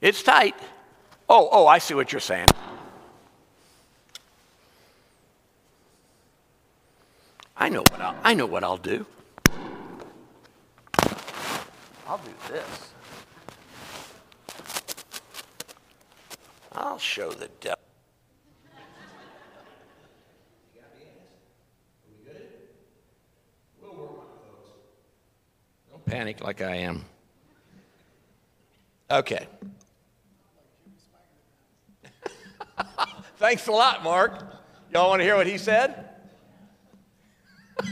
It's 0.00 0.22
tight. 0.22 0.54
Oh, 1.28 1.48
oh, 1.50 1.66
I 1.66 1.78
see 1.78 1.94
what 1.94 2.12
you're 2.12 2.20
saying. 2.20 2.48
I 7.56 7.68
know 7.68 7.80
what 7.80 8.00
I'll, 8.00 8.16
I 8.22 8.34
know 8.34 8.46
what 8.46 8.62
I'll 8.64 8.76
do. 8.76 9.06
I'll 12.06 12.18
do 12.18 12.34
this. 12.50 12.90
I'll 16.72 16.98
show 16.98 17.30
the 17.30 17.48
devil. 17.60 17.78
Don't 25.90 26.04
panic 26.04 26.42
like 26.42 26.60
I 26.60 26.76
am. 26.76 27.04
Okay. 29.10 29.46
Thanks 33.44 33.66
a 33.66 33.72
lot, 33.72 34.02
Mark. 34.02 34.42
Y'all 34.90 35.10
want 35.10 35.20
to 35.20 35.24
hear 35.24 35.36
what 35.36 35.46
he 35.46 35.58
said? 35.58 36.08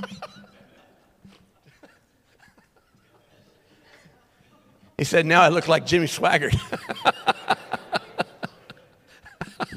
he 4.97 5.05
said, 5.05 5.27
Now 5.27 5.43
I 5.43 5.51
look 5.51 5.69
like 5.69 5.85
Jimmy 5.85 6.07
Swaggart. 6.07 6.57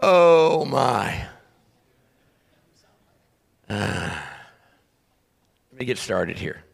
oh, 0.00 0.64
my. 0.64 1.26
Uh, 3.68 4.18
let 5.70 5.80
me 5.80 5.84
get 5.84 5.98
started 5.98 6.38
here. 6.38 6.64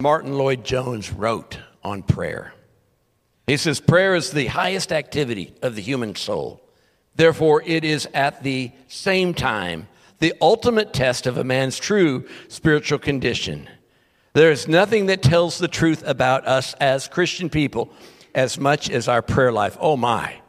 Martyn 0.00 0.32
Lloyd-Jones 0.32 1.12
wrote 1.12 1.60
on 1.84 2.02
prayer. 2.02 2.52
He 3.46 3.56
says, 3.56 3.80
Prayer 3.80 4.14
is 4.14 4.30
the 4.30 4.46
highest 4.46 4.92
activity 4.92 5.54
of 5.62 5.74
the 5.74 5.82
human 5.82 6.14
soul. 6.14 6.62
Therefore, 7.16 7.62
it 7.64 7.84
is 7.84 8.08
at 8.14 8.42
the 8.42 8.72
same 8.88 9.34
time 9.34 9.88
the 10.18 10.34
ultimate 10.40 10.92
test 10.92 11.26
of 11.26 11.36
a 11.36 11.44
man's 11.44 11.78
true 11.78 12.26
spiritual 12.48 12.98
condition. 12.98 13.68
There 14.32 14.50
is 14.50 14.66
nothing 14.66 15.06
that 15.06 15.22
tells 15.22 15.58
the 15.58 15.68
truth 15.68 16.02
about 16.06 16.46
us 16.46 16.74
as 16.74 17.06
Christian 17.06 17.50
people 17.50 17.92
as 18.34 18.58
much 18.58 18.90
as 18.90 19.06
our 19.06 19.22
prayer 19.22 19.52
life. 19.52 19.76
Oh 19.80 19.96
my. 19.96 20.40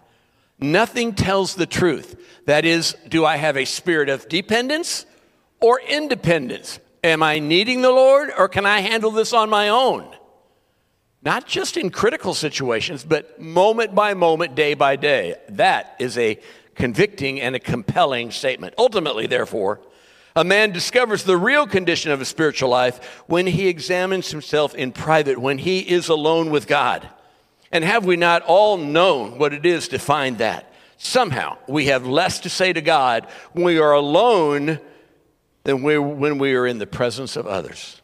Nothing 0.60 1.14
tells 1.14 1.56
the 1.56 1.66
truth. 1.68 2.16
That 2.46 2.66
is, 2.66 2.96
do 3.10 3.26
I 3.26 3.38
have 3.38 3.58
a 3.58 3.66
spirit 3.66 4.10
of 4.10 4.28
dependence 4.28 5.06
or 5.60 5.80
independence? 5.82 6.80
Am 7.04 7.22
I 7.22 7.40
needing 7.40 7.82
the 7.82 7.92
Lord 7.92 8.32
or 8.36 8.48
can 8.48 8.66
I 8.66 8.80
handle 8.80 9.12
this 9.12 9.34
on 9.34 9.50
my 9.50 9.70
own? 9.70 10.16
Not 11.26 11.48
just 11.48 11.76
in 11.76 11.90
critical 11.90 12.36
situations, 12.36 13.04
but 13.04 13.42
moment 13.42 13.96
by 13.96 14.14
moment, 14.14 14.54
day 14.54 14.76
by 14.76 14.96
day. 14.96 15.36
That 15.50 15.96
is 15.98 16.18
a 16.20 16.40
convicting 16.76 17.42
and 17.42 17.56
a 17.56 17.60
compelling 17.60 18.30
statement. 18.30 18.76
Ultimately, 18.78 19.26
therefore, 19.26 19.80
a 20.36 20.44
man 20.44 20.72
discovers 20.72 21.24
the 21.24 21.38
real 21.38 21.66
condition 21.66 22.12
of 22.12 22.20
his 22.20 22.28
spiritual 22.28 22.70
life 22.70 23.24
when 23.26 23.48
he 23.48 23.68
examines 23.68 24.30
himself 24.30 24.76
in 24.76 24.92
private, 24.92 25.40
when 25.40 25.58
he 25.58 25.80
is 25.80 26.10
alone 26.10 26.52
with 26.52 26.68
God. 26.68 27.10
And 27.72 27.84
have 27.84 28.06
we 28.06 28.18
not 28.18 28.44
all 28.44 28.78
known 28.78 29.40
what 29.40 29.52
it 29.52 29.66
is 29.66 29.88
to 29.88 29.98
find 29.98 30.38
that? 30.38 30.72
Somehow 30.98 31.58
we 31.68 31.88
have 31.88 32.06
less 32.06 32.40
to 32.42 32.50
say 32.50 32.72
to 32.72 32.82
God 32.82 33.28
when 33.54 33.66
we 33.66 33.80
are 33.80 33.94
alone 33.94 34.80
than 35.64 35.82
when 35.82 36.38
we 36.38 36.54
are 36.54 36.68
in 36.68 36.78
the 36.78 36.86
presence 36.86 37.36
of 37.36 37.48
others. 37.48 38.00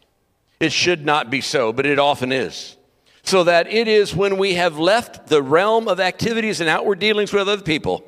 It 0.60 0.72
should 0.72 1.06
not 1.06 1.30
be 1.30 1.42
so, 1.42 1.72
but 1.72 1.86
it 1.86 2.00
often 2.00 2.32
is. 2.32 2.78
So 3.24 3.44
that 3.44 3.68
it 3.68 3.88
is 3.88 4.16
when 4.16 4.38
we 4.38 4.56
have 4.56 4.80
left 4.80 5.28
the 5.28 5.44
realm 5.44 5.88
of 5.88 6.00
activities 6.00 6.60
and 6.60 6.70
outward 6.70 7.00
dealings 7.00 7.32
with 7.32 7.48
other 7.48 7.62
people 7.62 8.04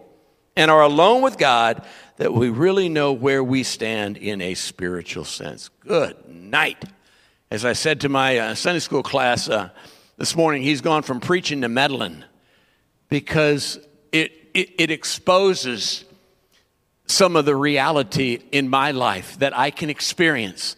and 0.55 0.69
are 0.69 0.81
alone 0.81 1.21
with 1.21 1.37
God 1.37 1.83
that 2.17 2.33
we 2.33 2.49
really 2.49 2.89
know 2.89 3.13
where 3.13 3.43
we 3.43 3.63
stand 3.63 4.17
in 4.17 4.41
a 4.41 4.53
spiritual 4.53 5.25
sense. 5.25 5.69
Good 5.79 6.27
night. 6.27 6.83
As 7.49 7.65
I 7.65 7.73
said 7.73 8.01
to 8.01 8.09
my 8.09 8.37
uh, 8.37 8.55
Sunday 8.55 8.79
school 8.79 9.03
class 9.03 9.49
uh, 9.49 9.69
this 10.17 10.35
morning, 10.35 10.63
he's 10.63 10.81
gone 10.81 11.03
from 11.03 11.19
preaching 11.19 11.61
to 11.61 11.69
meddling 11.69 12.23
because 13.09 13.79
it, 14.11 14.31
it, 14.53 14.71
it 14.79 14.91
exposes 14.91 16.05
some 17.05 17.35
of 17.35 17.45
the 17.45 17.55
reality 17.55 18.39
in 18.51 18.69
my 18.69 18.91
life 18.91 19.37
that 19.39 19.55
I 19.57 19.69
can 19.69 19.89
experience. 19.89 20.75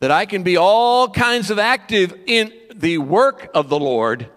That 0.00 0.10
I 0.10 0.26
can 0.26 0.42
be 0.44 0.56
all 0.56 1.10
kinds 1.10 1.50
of 1.50 1.58
active 1.58 2.14
in 2.26 2.52
the 2.78 2.98
work 2.98 3.50
of 3.54 3.68
the 3.68 3.78
Lord, 3.78 4.28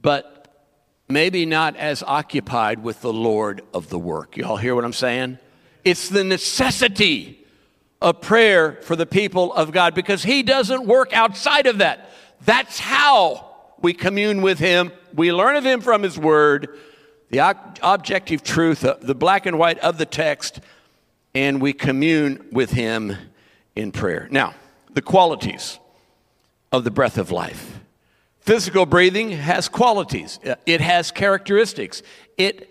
but 0.00 0.66
maybe 1.08 1.44
not 1.44 1.76
as 1.76 2.02
occupied 2.02 2.82
with 2.82 3.00
the 3.00 3.12
Lord 3.12 3.62
of 3.74 3.88
the 3.90 3.98
work. 3.98 4.36
You 4.36 4.46
all 4.46 4.56
hear 4.56 4.74
what 4.74 4.84
I'm 4.84 4.92
saying? 4.92 5.38
It's 5.84 6.08
the 6.08 6.24
necessity 6.24 7.44
of 8.00 8.20
prayer 8.20 8.78
for 8.82 8.94
the 8.94 9.06
people 9.06 9.52
of 9.52 9.72
God 9.72 9.94
because 9.94 10.22
He 10.22 10.42
doesn't 10.42 10.86
work 10.86 11.12
outside 11.12 11.66
of 11.66 11.78
that. 11.78 12.10
That's 12.44 12.78
how 12.78 13.52
we 13.82 13.92
commune 13.92 14.42
with 14.42 14.58
Him. 14.58 14.92
We 15.14 15.32
learn 15.32 15.56
of 15.56 15.66
Him 15.66 15.80
from 15.80 16.02
His 16.02 16.16
Word, 16.16 16.78
the 17.30 17.56
objective 17.82 18.44
truth, 18.44 18.84
uh, 18.84 18.96
the 19.00 19.14
black 19.14 19.46
and 19.46 19.58
white 19.58 19.78
of 19.80 19.98
the 19.98 20.06
text, 20.06 20.60
and 21.34 21.60
we 21.60 21.72
commune 21.72 22.46
with 22.52 22.70
Him 22.70 23.16
in 23.74 23.90
prayer. 23.90 24.28
Now, 24.30 24.54
the 24.92 25.02
qualities 25.02 25.80
of 26.76 26.84
the 26.84 26.90
breath 26.90 27.18
of 27.18 27.30
life. 27.30 27.80
Physical 28.40 28.86
breathing 28.86 29.30
has 29.32 29.68
qualities, 29.68 30.38
it 30.66 30.80
has 30.80 31.10
characteristics. 31.10 32.02
It, 32.38 32.70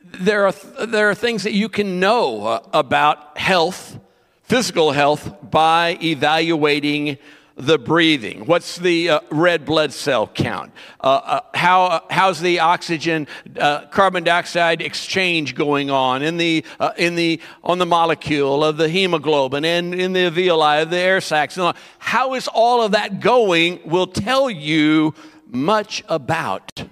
there, 0.00 0.46
are, 0.46 0.86
there 0.86 1.10
are 1.10 1.14
things 1.14 1.42
that 1.42 1.52
you 1.52 1.68
can 1.68 2.00
know 2.00 2.46
uh, 2.46 2.66
about 2.72 3.36
health, 3.36 3.98
physical 4.42 4.92
health, 4.92 5.50
by 5.50 5.98
evaluating 6.02 7.18
the 7.56 7.78
breathing? 7.78 8.46
What's 8.46 8.76
the 8.76 9.10
uh, 9.10 9.20
red 9.30 9.64
blood 9.64 9.92
cell 9.92 10.26
count? 10.26 10.72
Uh, 11.00 11.06
uh, 11.06 11.40
how, 11.54 12.04
how's 12.10 12.40
the 12.40 12.60
oxygen 12.60 13.26
uh, 13.58 13.86
carbon 13.86 14.24
dioxide 14.24 14.82
exchange 14.82 15.54
going 15.54 15.90
on 15.90 16.22
in 16.22 16.36
the, 16.36 16.64
uh, 16.80 16.92
in 16.96 17.14
the, 17.14 17.40
on 17.62 17.78
the 17.78 17.86
molecule 17.86 18.64
of 18.64 18.76
the 18.76 18.88
hemoglobin 18.88 19.64
and 19.64 19.94
in 19.94 20.12
the 20.12 20.30
alveoli 20.30 20.82
of 20.82 20.90
the 20.90 20.98
air 20.98 21.20
sacs? 21.20 21.58
How 21.98 22.34
is 22.34 22.48
all 22.48 22.82
of 22.82 22.92
that 22.92 23.20
going 23.20 23.80
will 23.84 24.06
tell 24.06 24.50
you 24.50 25.14
much 25.46 26.02
about 26.08 26.84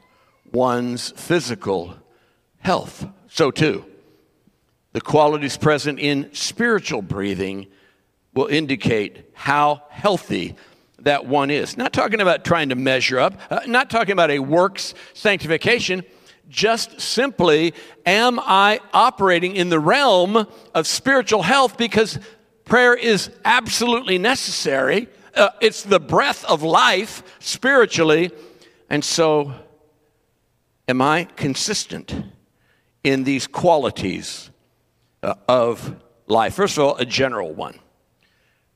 one's 0.52 1.12
physical 1.12 1.96
health. 2.58 3.06
So, 3.28 3.50
too, 3.50 3.84
the 4.92 5.00
qualities 5.00 5.56
present 5.56 5.98
in 5.98 6.32
spiritual 6.32 7.02
breathing 7.02 7.66
will 8.34 8.46
indicate 8.46 9.30
how 9.32 9.82
healthy 9.90 10.56
that 11.00 11.26
one 11.26 11.50
is. 11.50 11.76
Not 11.76 11.92
talking 11.92 12.20
about 12.20 12.44
trying 12.44 12.68
to 12.68 12.74
measure 12.74 13.18
up, 13.18 13.34
uh, 13.50 13.60
not 13.66 13.90
talking 13.90 14.12
about 14.12 14.30
a 14.30 14.38
works 14.38 14.94
sanctification, 15.14 16.04
just 16.48 17.00
simply, 17.00 17.74
am 18.04 18.40
I 18.40 18.80
operating 18.92 19.54
in 19.56 19.68
the 19.68 19.78
realm 19.78 20.46
of 20.74 20.86
spiritual 20.86 21.42
health 21.42 21.76
because 21.76 22.18
prayer 22.64 22.94
is 22.94 23.30
absolutely 23.44 24.18
necessary? 24.18 25.08
Uh, 25.34 25.50
it's 25.60 25.84
the 25.84 26.00
breath 26.00 26.44
of 26.44 26.62
life 26.62 27.22
spiritually. 27.38 28.32
And 28.90 29.04
so, 29.04 29.54
am 30.88 31.00
I 31.00 31.24
consistent 31.36 32.14
in 33.04 33.22
these 33.22 33.46
qualities 33.46 34.50
uh, 35.22 35.34
of 35.48 35.94
life? 36.26 36.54
First 36.54 36.78
of 36.78 36.84
all, 36.84 36.96
a 36.96 37.04
general 37.04 37.54
one. 37.54 37.78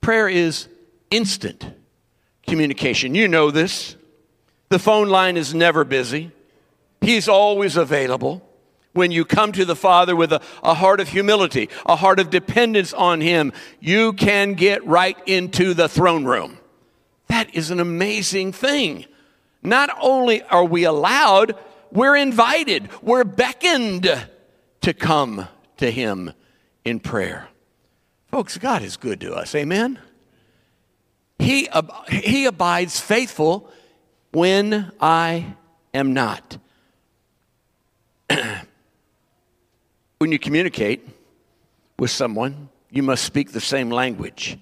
Prayer 0.05 0.29
is 0.29 0.69
instant 1.11 1.65
communication. 2.47 3.15
You 3.15 3.27
know 3.27 3.51
this. 3.51 3.97
The 4.69 4.79
phone 4.79 5.09
line 5.09 5.39
is 5.39 5.55
never 5.55 5.83
busy, 5.83 6.31
He's 7.01 7.27
always 7.27 7.79
available. 7.79 8.47
When 8.93 9.11
you 9.11 9.25
come 9.25 9.53
to 9.53 9.65
the 9.65 9.75
Father 9.75 10.15
with 10.15 10.31
a, 10.35 10.43
a 10.63 10.75
heart 10.75 11.01
of 11.01 11.09
humility, 11.09 11.71
a 11.87 11.97
heart 11.97 12.21
of 12.21 12.29
dependence 12.29 12.93
on 12.93 13.23
Him, 13.23 13.55
you 13.81 14.13
can 14.13 14.53
get 14.53 14.87
right 14.87 15.17
into 15.25 15.73
the 15.73 15.89
throne 15.89 16.27
room. 16.27 16.59
That 17.29 17.55
is 17.55 17.71
an 17.71 17.81
amazing 17.81 18.53
thing. 18.53 19.07
Not 19.63 19.89
only 20.03 20.43
are 20.43 20.67
we 20.67 20.85
allowed, 20.85 21.57
we're 21.91 22.17
invited, 22.17 22.91
we're 23.01 23.25
beckoned 23.25 24.29
to 24.83 24.93
come 24.93 25.49
to 25.79 25.91
Him 25.91 26.35
in 26.85 27.01
prayer. 27.01 27.49
Folks, 28.35 28.59
God 28.59 28.83
is 28.83 28.97
good 28.97 29.21
to 29.21 29.33
us. 29.33 29.55
Amen? 29.55 29.97
He, 31.39 31.69
he 32.11 32.47
abides 32.47 32.99
faithful 32.99 33.71
when 34.33 34.91
I 35.01 35.55
am 35.95 36.15
not. 36.15 36.59
when 40.19 40.33
you 40.33 40.41
communicate 40.41 41.09
with 41.97 42.11
someone, 42.11 42.71
you 42.91 43.05
must 43.05 43.23
speak 43.23 43.53
the 43.53 43.61
same 43.61 43.89
language. 43.89 44.59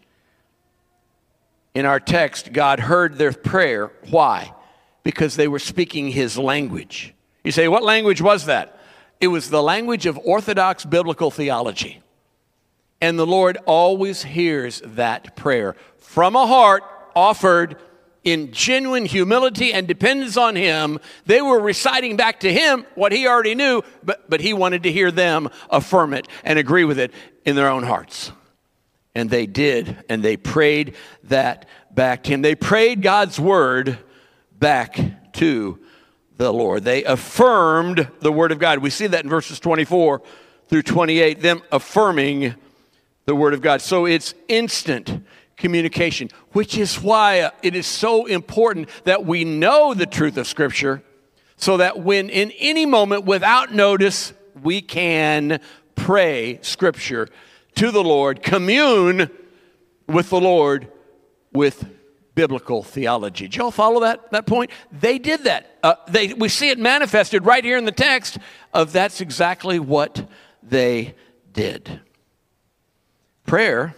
In 1.75 1.87
our 1.87 1.99
text, 1.99 2.53
God 2.53 2.79
heard 2.79 3.17
their 3.17 3.33
prayer. 3.33 3.91
Why? 4.11 4.53
Because 5.03 5.37
they 5.37 5.49
were 5.49 5.59
speaking 5.59 6.09
his 6.09 6.37
language. 6.37 7.15
You 7.43 7.53
say, 7.53 7.69
what 7.69 7.83
language 7.83 8.21
was 8.21 8.45
that? 8.45 8.79
It 9.19 9.29
was 9.29 9.49
the 9.49 9.63
language 9.63 10.05
of 10.05 10.19
Orthodox 10.19 10.85
biblical 10.85 11.31
theology. 11.31 12.02
And 13.03 13.19
the 13.19 13.27
Lord 13.27 13.59
always 13.67 14.23
hears 14.23 14.81
that 14.85 15.35
prayer 15.35 15.75
from 15.99 16.37
a 16.37 16.47
heart 16.47 16.85
offered 17.17 17.77
in 18.23 18.53
genuine 18.53 19.07
humility 19.07 19.73
and 19.73 19.89
dependence 19.89 20.37
on 20.37 20.55
Him. 20.55 21.01
They 21.27 21.43
were 21.43 21.61
reciting 21.61 22.17
back 22.17 22.39
to 22.41 22.53
Him 22.53 22.87
what 22.95 23.11
He 23.11 23.27
already 23.27 23.57
knew, 23.57 23.83
but, 24.05 24.31
but 24.31 24.41
He 24.41 24.53
wanted 24.53 24.85
to 24.85 24.93
hear 24.93 25.11
them 25.11 25.51
affirm 25.69 26.15
it 26.15 26.29
and 26.45 26.61
agree 26.61 26.85
with 26.85 27.01
it 27.01 27.13
in 27.45 27.57
their 27.57 27.69
own 27.69 27.83
hearts. 27.83 28.31
And 29.17 29.29
they 29.29 29.47
did, 29.47 30.05
and 30.09 30.23
they 30.23 30.37
prayed 30.37 30.95
that 31.25 31.67
back 31.91 32.23
to 32.23 32.31
Him. 32.31 32.43
They 32.43 32.55
prayed 32.55 33.03
God's 33.03 33.41
word 33.41 33.99
back 34.57 35.33
to 35.35 35.81
the 36.37 36.53
Lord. 36.53 36.85
They 36.85 37.03
affirmed 37.03 38.09
the 38.21 38.31
Word 38.31 38.53
of 38.53 38.61
God. 38.61 38.79
We 38.79 38.91
see 38.91 39.09
that 39.09 39.25
in 39.25 39.29
verses 39.29 39.59
24 39.59 40.23
through 40.69 40.83
28, 40.83 41.41
them 41.41 41.63
affirming 41.73 42.55
the 43.25 43.35
Word 43.35 43.55
of 43.55 43.61
God. 43.61 43.81
So 43.81 44.07
it's 44.07 44.35
instant 44.49 45.25
communication, 45.57 46.29
which 46.53 46.77
is 46.77 47.01
why 47.01 47.51
it 47.63 47.77
is 47.77 47.87
so 47.87 48.27
important 48.27 48.89
that 49.05 49.25
we 49.25 49.45
know 49.45 49.95
the 49.95 50.07
truth 50.07 50.37
of 50.37 50.47
Scripture 50.47 51.03
so 51.57 51.77
that 51.77 52.01
when 52.01 52.29
in 52.29 52.51
any 52.59 52.87
moment 52.87 53.25
without 53.25 53.73
notice 53.73 54.33
we 54.63 54.81
can 54.81 55.61
pray 55.95 56.59
Scripture 56.63 57.29
to 57.77 57.91
the 57.91 58.03
Lord, 58.03 58.43
commune 58.43 59.31
with 60.09 60.31
the 60.31 60.41
Lord 60.41 60.91
with 61.53 61.89
biblical 62.35 62.83
theology. 62.83 63.47
Did 63.47 63.57
y'all 63.57 63.71
follow 63.71 64.01
that, 64.01 64.31
that 64.33 64.47
point? 64.47 64.71
They 64.91 65.19
did 65.19 65.45
that. 65.45 65.79
Uh, 65.83 65.95
they, 66.09 66.33
we 66.33 66.49
see 66.49 66.71
it 66.71 66.79
manifested 66.79 67.45
right 67.45 67.63
here 67.63 67.77
in 67.77 67.85
the 67.85 67.93
text 67.93 68.39
of 68.73 68.93
that's 68.93 69.21
exactly 69.21 69.79
what 69.79 70.29
they 70.63 71.15
did. 71.53 72.01
Prayer 73.47 73.95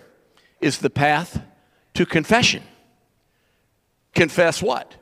is 0.61 0.79
the 0.79 0.91
path 0.91 1.43
to 1.95 2.07
confession. 2.07 2.63
Confess 4.15 4.63
what? 4.63 4.95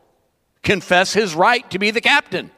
Confess 0.62 1.12
his 1.12 1.34
right 1.34 1.68
to 1.70 1.78
be 1.78 1.90
the 1.90 2.00
captain. 2.00 2.50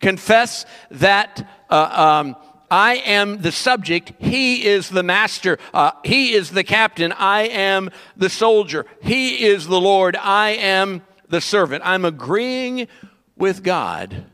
Confess 0.00 0.64
that 0.90 1.48
uh, 1.70 2.22
um, 2.24 2.36
I 2.70 2.94
am 3.04 3.42
the 3.42 3.52
subject, 3.52 4.12
he 4.18 4.64
is 4.64 4.88
the 4.88 5.02
master, 5.02 5.58
uh, 5.74 5.92
he 6.04 6.32
is 6.32 6.50
the 6.50 6.64
captain, 6.64 7.12
I 7.12 7.42
am 7.42 7.90
the 8.16 8.30
soldier, 8.30 8.86
he 9.02 9.44
is 9.44 9.66
the 9.66 9.80
Lord, 9.80 10.16
I 10.16 10.50
am 10.50 11.02
the 11.28 11.40
servant. 11.40 11.82
I'm 11.84 12.04
agreeing 12.04 12.88
with 13.36 13.62
God 13.62 14.24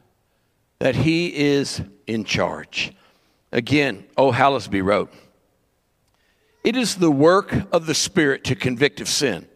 that 0.79 0.95
he 0.95 1.35
is 1.35 1.83
in 2.07 2.25
charge. 2.25 2.93
Again, 3.51 4.05
O. 4.17 4.31
Hallesby 4.31 4.85
wrote, 4.85 5.13
It 6.69 6.77
is 6.77 6.97
the 6.97 7.11
work 7.11 7.55
of 7.73 7.87
the 7.87 7.95
Spirit 7.95 8.45
to 8.45 8.55
convict 8.55 9.01
of 9.01 9.09
sin. 9.09 9.49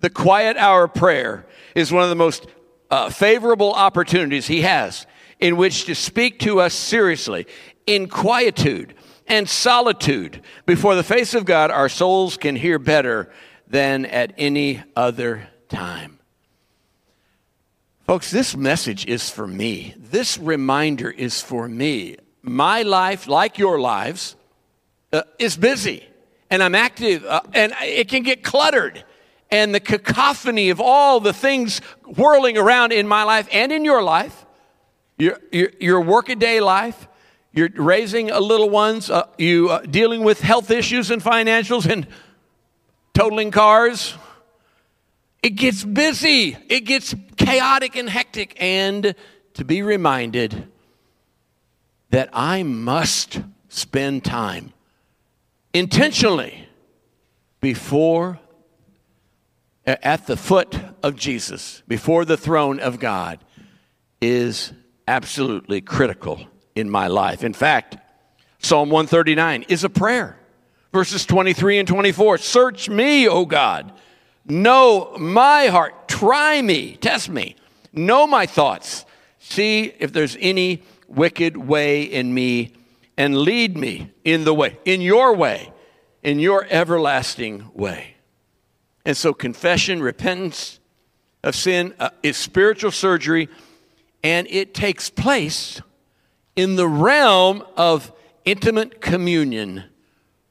The 0.00 0.10
quiet 0.10 0.58
hour 0.58 0.88
prayer 0.88 1.46
is 1.74 1.90
one 1.90 2.02
of 2.02 2.10
the 2.10 2.14
most 2.14 2.46
uh, 2.90 3.08
favorable 3.08 3.72
opportunities 3.72 4.46
he 4.46 4.60
has 4.60 5.06
in 5.38 5.56
which 5.56 5.86
to 5.86 5.94
speak 5.94 6.38
to 6.40 6.60
us 6.60 6.74
seriously 6.74 7.46
in 7.86 8.10
quietude 8.10 8.92
and 9.26 9.48
solitude 9.48 10.42
before 10.66 10.96
the 10.96 11.02
face 11.02 11.32
of 11.32 11.46
God. 11.46 11.70
Our 11.70 11.88
souls 11.88 12.36
can 12.36 12.56
hear 12.56 12.78
better 12.78 13.32
than 13.66 14.04
at 14.04 14.34
any 14.36 14.82
other 14.94 15.48
time. 15.70 16.18
Folks, 18.06 18.30
this 18.30 18.54
message 18.54 19.06
is 19.06 19.30
for 19.30 19.46
me. 19.46 19.94
This 19.96 20.36
reminder 20.36 21.10
is 21.10 21.40
for 21.40 21.66
me. 21.66 22.16
My 22.42 22.82
life, 22.82 23.28
like 23.28 23.56
your 23.56 23.80
lives, 23.80 24.36
uh, 25.10 25.22
is 25.38 25.56
busy 25.56 26.06
and 26.50 26.62
I'm 26.62 26.74
active 26.74 27.24
uh, 27.24 27.40
and 27.54 27.72
it 27.80 28.08
can 28.08 28.22
get 28.22 28.42
cluttered 28.42 29.04
and 29.50 29.74
the 29.74 29.80
cacophony 29.80 30.70
of 30.70 30.80
all 30.80 31.20
the 31.20 31.32
things 31.32 31.80
whirling 32.04 32.56
around 32.56 32.92
in 32.92 33.06
my 33.08 33.24
life 33.24 33.48
and 33.52 33.72
in 33.72 33.84
your 33.84 34.02
life, 34.02 34.46
your, 35.18 35.38
your, 35.50 35.70
your 35.80 36.00
workaday 36.00 36.60
life, 36.60 37.08
you're 37.52 37.68
raising 37.74 38.30
a 38.30 38.38
little 38.38 38.70
ones, 38.70 39.10
uh, 39.10 39.26
you 39.38 39.70
uh, 39.70 39.80
dealing 39.80 40.22
with 40.22 40.40
health 40.40 40.70
issues 40.70 41.10
and 41.10 41.20
financials 41.20 41.90
and 41.90 42.06
totaling 43.12 43.50
cars. 43.50 44.14
It 45.42 45.50
gets 45.50 45.82
busy, 45.82 46.56
it 46.68 46.80
gets 46.80 47.14
chaotic 47.36 47.96
and 47.96 48.08
hectic, 48.08 48.56
and 48.62 49.14
to 49.54 49.64
be 49.64 49.82
reminded 49.82 50.68
that 52.10 52.28
I 52.32 52.62
must 52.62 53.40
spend 53.68 54.24
time 54.24 54.72
intentionally 55.72 56.68
before 57.60 58.38
uh, 59.86 59.96
at 60.02 60.26
the 60.26 60.36
foot 60.36 60.76
of 61.02 61.16
Jesus, 61.16 61.82
before 61.88 62.24
the 62.24 62.36
throne 62.36 62.80
of 62.80 62.98
God, 62.98 63.38
is 64.20 64.72
absolutely 65.08 65.80
critical 65.80 66.46
in 66.74 66.90
my 66.90 67.06
life. 67.06 67.42
In 67.42 67.52
fact, 67.52 67.96
Psalm 68.58 68.90
139 68.90 69.64
is 69.68 69.84
a 69.84 69.88
prayer. 69.88 70.36
Verses 70.92 71.24
23 71.24 71.78
and 71.78 71.88
24 71.88 72.38
Search 72.38 72.88
me, 72.88 73.28
O 73.28 73.44
God. 73.46 73.92
Know 74.44 75.16
my 75.18 75.66
heart. 75.66 76.08
Try 76.08 76.60
me. 76.60 76.96
Test 76.96 77.28
me. 77.28 77.56
Know 77.92 78.26
my 78.26 78.46
thoughts. 78.46 79.04
See 79.38 79.92
if 79.98 80.12
there's 80.12 80.36
any 80.40 80.82
wicked 81.08 81.56
way 81.56 82.02
in 82.02 82.32
me 82.32 82.72
and 83.20 83.36
lead 83.36 83.76
me 83.76 84.10
in 84.24 84.44
the 84.44 84.54
way, 84.54 84.78
in 84.86 85.02
your 85.02 85.36
way, 85.36 85.70
in 86.22 86.38
your 86.38 86.66
everlasting 86.70 87.70
way. 87.74 88.14
And 89.04 89.14
so, 89.14 89.34
confession, 89.34 90.02
repentance 90.02 90.80
of 91.44 91.54
sin 91.54 91.94
uh, 92.00 92.08
is 92.22 92.38
spiritual 92.38 92.90
surgery, 92.90 93.50
and 94.24 94.46
it 94.48 94.72
takes 94.72 95.10
place 95.10 95.82
in 96.56 96.76
the 96.76 96.88
realm 96.88 97.62
of 97.76 98.10
intimate 98.46 99.02
communion 99.02 99.84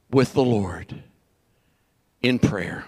with 0.08 0.32
the 0.32 0.44
Lord 0.44 1.02
in 2.22 2.38
prayer. 2.38 2.84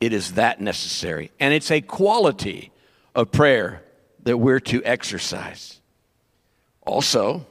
It 0.00 0.14
is 0.14 0.32
that 0.32 0.58
necessary. 0.58 1.30
And 1.38 1.52
it's 1.52 1.70
a 1.70 1.82
quality 1.82 2.72
of 3.14 3.30
prayer 3.30 3.82
that 4.22 4.38
we're 4.38 4.60
to 4.60 4.82
exercise. 4.84 5.82
Also, 6.86 7.46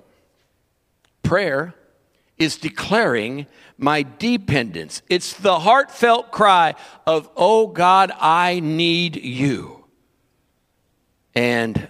prayer 1.23 1.73
is 2.37 2.57
declaring 2.57 3.45
my 3.77 4.03
dependence. 4.03 5.01
It's 5.09 5.33
the 5.33 5.59
heartfelt 5.59 6.31
cry 6.31 6.75
of, 7.05 7.29
Oh 7.35 7.67
God, 7.67 8.11
I 8.19 8.59
need 8.59 9.15
you. 9.15 9.85
And 11.35 11.87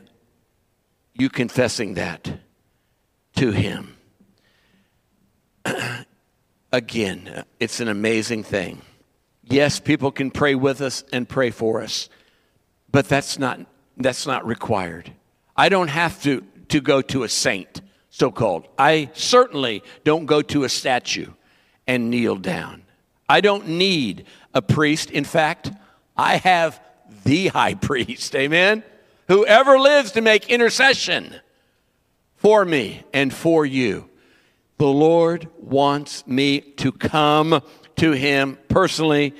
you 1.13 1.29
confessing 1.29 1.95
that 1.95 2.31
to 3.37 3.51
Him. 3.51 3.95
Again, 6.73 7.43
it's 7.59 7.79
an 7.79 7.87
amazing 7.87 8.43
thing. 8.43 8.81
Yes, 9.43 9.79
people 9.79 10.11
can 10.11 10.31
pray 10.31 10.55
with 10.55 10.81
us 10.81 11.03
and 11.11 11.27
pray 11.27 11.49
for 11.49 11.81
us, 11.81 12.09
but 12.91 13.07
that's 13.07 13.39
not, 13.39 13.59
that's 13.97 14.25
not 14.25 14.45
required. 14.45 15.11
I 15.55 15.69
don't 15.69 15.89
have 15.89 16.21
to, 16.23 16.43
to 16.69 16.81
go 16.81 17.01
to 17.01 17.23
a 17.23 17.29
saint 17.29 17.81
so 18.11 18.29
called. 18.29 18.67
I 18.77 19.09
certainly 19.13 19.81
don't 20.03 20.27
go 20.27 20.43
to 20.43 20.65
a 20.65 20.69
statue 20.69 21.31
and 21.87 22.11
kneel 22.11 22.35
down. 22.35 22.83
I 23.27 23.41
don't 23.41 23.69
need 23.69 24.25
a 24.53 24.61
priest. 24.61 25.09
In 25.09 25.23
fact, 25.23 25.71
I 26.15 26.35
have 26.37 26.79
the 27.23 27.47
high 27.47 27.73
priest, 27.89 28.35
amen, 28.35 28.83
whoever 29.27 29.79
lives 29.79 30.11
to 30.11 30.21
make 30.21 30.49
intercession 30.49 31.33
for 32.35 32.65
me 32.65 33.03
and 33.13 33.33
for 33.33 33.65
you. 33.65 34.09
The 34.77 34.87
Lord 34.87 35.47
wants 35.59 36.27
me 36.27 36.59
to 36.59 36.91
come 36.91 37.61
to 37.97 38.11
Him 38.11 38.57
personally, 38.67 39.35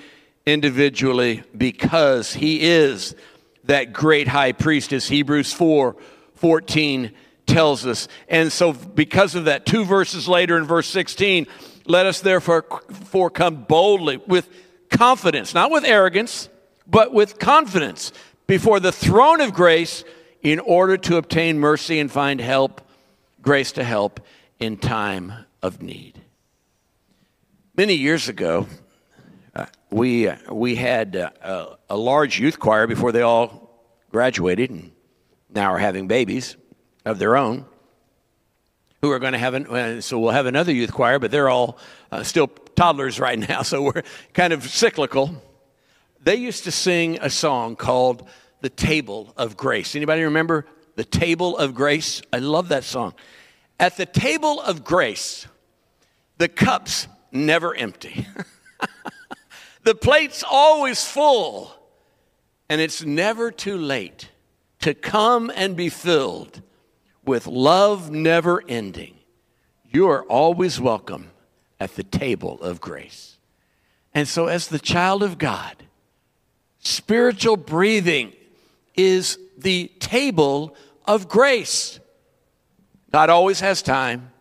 individually, 0.45 1.43
because 1.57 2.34
He 2.34 2.62
is 2.62 3.15
that 3.65 3.91
great 3.91 4.27
high 4.27 4.53
priest, 4.53 4.93
as 4.93 5.07
Hebrews 5.07 5.51
4 5.51 5.95
14 6.36 7.12
tells 7.45 7.86
us. 7.86 8.08
And 8.27 8.51
so, 8.51 8.73
because 8.73 9.36
of 9.36 9.45
that, 9.45 9.65
two 9.65 9.86
verses 9.86 10.27
later 10.27 10.58
in 10.58 10.65
verse 10.65 10.88
16, 10.88 11.47
let 11.86 12.06
us 12.06 12.21
therefore 12.21 12.63
for 13.06 13.30
come 13.30 13.63
boldly 13.63 14.17
with 14.17 14.49
confidence, 14.89 15.54
not 15.54 15.71
with 15.71 15.84
arrogance, 15.84 16.49
but 16.88 17.13
with 17.13 17.39
confidence 17.39 18.12
before 18.47 18.80
the 18.80 18.91
throne 18.91 19.41
of 19.41 19.54
grace 19.54 20.04
in 20.41 20.60
order 20.60 20.97
to 20.97 21.17
obtain 21.17 21.60
mercy 21.60 21.99
and 21.99 22.12
find 22.12 22.39
help, 22.41 22.82
grace 23.41 23.71
to 23.73 23.84
help 23.84 24.19
in 24.60 24.77
time 24.77 25.34
of 25.62 25.82
need. 25.82 26.21
Many 27.75 27.95
years 27.95 28.27
ago, 28.27 28.67
uh, 29.56 29.65
we, 29.89 30.27
uh, 30.27 30.38
we 30.51 30.75
had 30.75 31.15
uh, 31.15 31.75
a 31.89 31.97
large 31.97 32.39
youth 32.39 32.60
choir 32.60 32.88
before 32.88 33.12
they 33.12 33.21
all 33.21 33.86
graduated 34.12 34.69
and 34.69 34.91
now 35.49 35.71
are 35.71 35.80
having 35.80 36.08
babies 36.08 36.56
of 37.05 37.19
their 37.19 37.37
own 37.37 37.65
who 39.01 39.11
are 39.11 39.19
going 39.19 39.33
to 39.33 39.39
have 39.39 39.55
an, 39.55 39.65
uh, 39.67 40.01
so 40.01 40.19
we'll 40.19 40.31
have 40.31 40.45
another 40.45 40.71
youth 40.71 40.91
choir 40.91 41.19
but 41.19 41.31
they're 41.31 41.49
all 41.49 41.77
uh, 42.11 42.23
still 42.23 42.47
toddlers 42.47 43.19
right 43.19 43.39
now 43.39 43.61
so 43.63 43.81
we're 43.81 44.03
kind 44.33 44.53
of 44.53 44.63
cyclical. 44.63 45.41
They 46.23 46.35
used 46.35 46.65
to 46.65 46.71
sing 46.71 47.17
a 47.21 47.29
song 47.29 47.75
called 47.75 48.29
the 48.61 48.69
table 48.69 49.33
of 49.37 49.57
grace. 49.57 49.95
Anybody 49.95 50.23
remember 50.23 50.67
the 50.95 51.03
table 51.03 51.57
of 51.57 51.73
grace? 51.73 52.21
I 52.31 52.37
love 52.37 52.69
that 52.69 52.83
song. 52.83 53.15
At 53.79 53.97
the 53.97 54.05
table 54.05 54.61
of 54.61 54.83
grace 54.83 55.47
the 56.37 56.47
cups 56.47 57.07
never 57.31 57.75
empty. 57.75 58.27
The 59.83 59.95
plate's 59.95 60.43
always 60.43 61.03
full 61.05 61.75
and 62.69 62.79
it's 62.79 63.03
never 63.03 63.51
too 63.51 63.77
late 63.77 64.29
to 64.81 64.93
come 64.93 65.51
and 65.55 65.75
be 65.75 65.89
filled 65.89 66.61
with 67.32 67.48
love 67.48 68.12
never 68.12 68.62
ending, 68.67 69.15
you 69.89 70.10
are 70.10 70.24
always 70.24 70.82
welcome 70.82 71.32
at 71.80 71.96
the 71.96 72.04
table 72.04 72.62
of 72.62 72.82
grace. 72.82 73.38
And 74.13 74.28
so, 74.28 74.48
as 74.48 74.67
the 74.67 74.80
child 74.80 75.24
of 75.24 75.38
God, 75.38 75.78
spiritual 76.80 77.56
breathing 77.56 78.34
is 78.98 79.39
the 79.58 79.89
table 80.00 80.76
of 81.06 81.30
grace. 81.30 82.02
God 83.13 83.30
always 83.30 83.62
has 83.62 83.82
time, 83.82 84.34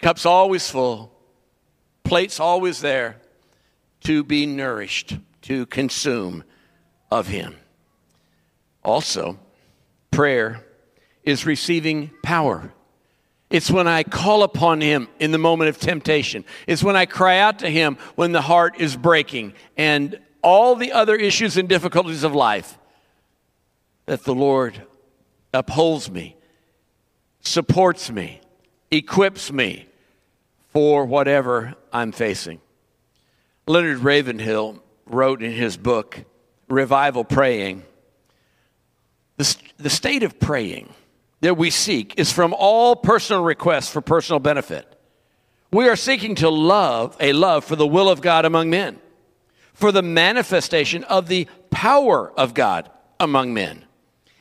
cup's 0.00 0.26
always 0.26 0.68
full, 0.68 1.12
plate's 2.02 2.40
always 2.40 2.80
there 2.80 3.20
to 4.00 4.24
be 4.24 4.44
nourished, 4.44 5.18
to 5.42 5.66
consume 5.66 6.42
of 7.12 7.28
Him. 7.28 7.54
Also, 8.82 9.38
prayer 10.10 10.65
is 11.26 11.44
receiving 11.44 12.10
power. 12.22 12.72
It's 13.50 13.70
when 13.70 13.86
I 13.86 14.02
call 14.02 14.42
upon 14.42 14.80
Him 14.80 15.08
in 15.18 15.32
the 15.32 15.38
moment 15.38 15.68
of 15.68 15.78
temptation. 15.78 16.44
It's 16.66 16.82
when 16.82 16.96
I 16.96 17.04
cry 17.04 17.38
out 17.38 17.58
to 17.58 17.68
Him 17.68 17.98
when 18.14 18.32
the 18.32 18.40
heart 18.40 18.76
is 18.78 18.96
breaking 18.96 19.52
and 19.76 20.18
all 20.42 20.76
the 20.76 20.92
other 20.92 21.16
issues 21.16 21.56
and 21.56 21.68
difficulties 21.68 22.24
of 22.24 22.34
life 22.34 22.78
that 24.06 24.24
the 24.24 24.34
Lord 24.34 24.80
upholds 25.52 26.10
me 26.10 26.36
supports 27.46 28.10
me, 28.10 28.40
equips 28.90 29.52
me 29.52 29.86
for 30.68 31.04
whatever 31.04 31.74
I'm 31.92 32.12
facing. 32.12 32.60
Leonard 33.66 33.98
Ravenhill 33.98 34.82
wrote 35.06 35.42
in 35.42 35.52
his 35.52 35.76
book, 35.76 36.24
Revival 36.68 37.24
Praying, 37.24 37.84
the, 39.36 39.56
the 39.78 39.90
state 39.90 40.22
of 40.22 40.38
praying 40.38 40.92
that 41.40 41.56
we 41.56 41.70
seek 41.70 42.18
is 42.18 42.32
from 42.32 42.54
all 42.56 42.96
personal 42.96 43.42
requests 43.42 43.90
for 43.90 44.00
personal 44.00 44.40
benefit. 44.40 44.92
We 45.72 45.88
are 45.88 45.96
seeking 45.96 46.36
to 46.36 46.48
love, 46.48 47.16
a 47.20 47.32
love 47.32 47.64
for 47.64 47.76
the 47.76 47.86
will 47.86 48.08
of 48.08 48.20
God 48.20 48.44
among 48.44 48.70
men, 48.70 48.98
for 49.74 49.92
the 49.92 50.02
manifestation 50.02 51.04
of 51.04 51.28
the 51.28 51.46
power 51.70 52.32
of 52.38 52.54
God 52.54 52.90
among 53.20 53.52
men, 53.52 53.84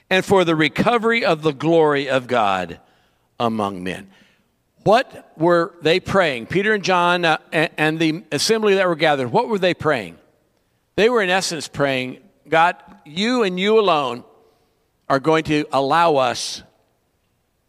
and 0.09 0.23
for 0.23 0.45
the 0.45 0.55
recovery 0.55 1.25
of 1.25 1.41
the 1.41 1.51
glory 1.51 2.09
of 2.09 2.27
God 2.27 2.79
among 3.39 3.83
men. 3.83 4.09
What 4.83 5.33
were 5.35 5.73
they 5.81 5.99
praying? 5.99 6.45
Peter 6.45 6.73
and 6.73 6.83
John 6.83 7.25
uh, 7.25 7.39
and, 7.51 7.71
and 7.75 7.99
the 7.99 8.23
assembly 8.31 8.75
that 8.75 8.87
were 8.87 8.95
gathered, 8.95 9.31
what 9.31 9.49
were 9.49 9.57
they 9.57 9.73
praying? 9.73 10.17
They 10.95 11.09
were, 11.09 11.21
in 11.21 11.29
essence, 11.29 11.67
praying, 11.67 12.19
God, 12.47 12.75
you 13.03 13.43
and 13.43 13.59
you 13.59 13.79
alone 13.79 14.23
are 15.09 15.19
going 15.19 15.43
to 15.45 15.65
allow 15.73 16.17
us 16.17 16.61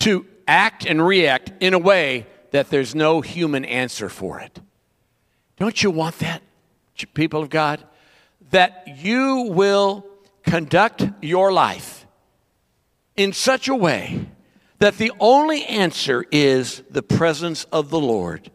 to 0.00 0.26
act 0.46 0.86
and 0.86 1.04
react 1.04 1.52
in 1.60 1.74
a 1.74 1.78
way 1.78 2.26
that 2.50 2.70
there's 2.70 2.94
no 2.94 3.20
human 3.20 3.64
answer 3.64 4.08
for 4.08 4.40
it. 4.40 4.60
Don't 5.56 5.82
you 5.82 5.90
want 5.90 6.18
that, 6.18 6.42
people 7.14 7.42
of 7.42 7.50
God? 7.50 7.82
That 8.50 8.84
you 8.98 9.50
will 9.50 10.06
conduct 10.44 11.04
your 11.20 11.52
life 11.52 12.06
in 13.16 13.32
such 13.32 13.68
a 13.68 13.74
way 13.74 14.26
that 14.78 14.98
the 14.98 15.12
only 15.18 15.64
answer 15.64 16.24
is 16.30 16.82
the 16.90 17.02
presence 17.02 17.64
of 17.72 17.90
the 17.90 17.98
Lord 17.98 18.50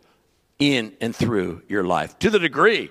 in 0.60 0.94
and 1.02 1.16
through 1.16 1.64
your 1.68 1.84
life. 1.84 2.18
To 2.20 2.30
the 2.30 2.40
degree 2.40 2.90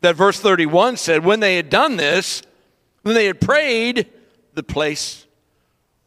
that 0.00 0.16
verse 0.16 0.40
31 0.40 0.96
said, 0.96 1.24
when 1.24 1.40
they 1.40 1.56
had 1.56 1.68
done 1.68 1.96
this, 1.96 2.42
when 3.02 3.14
they 3.14 3.26
had 3.26 3.40
prayed, 3.40 4.10
the 4.54 4.62
place 4.62 5.26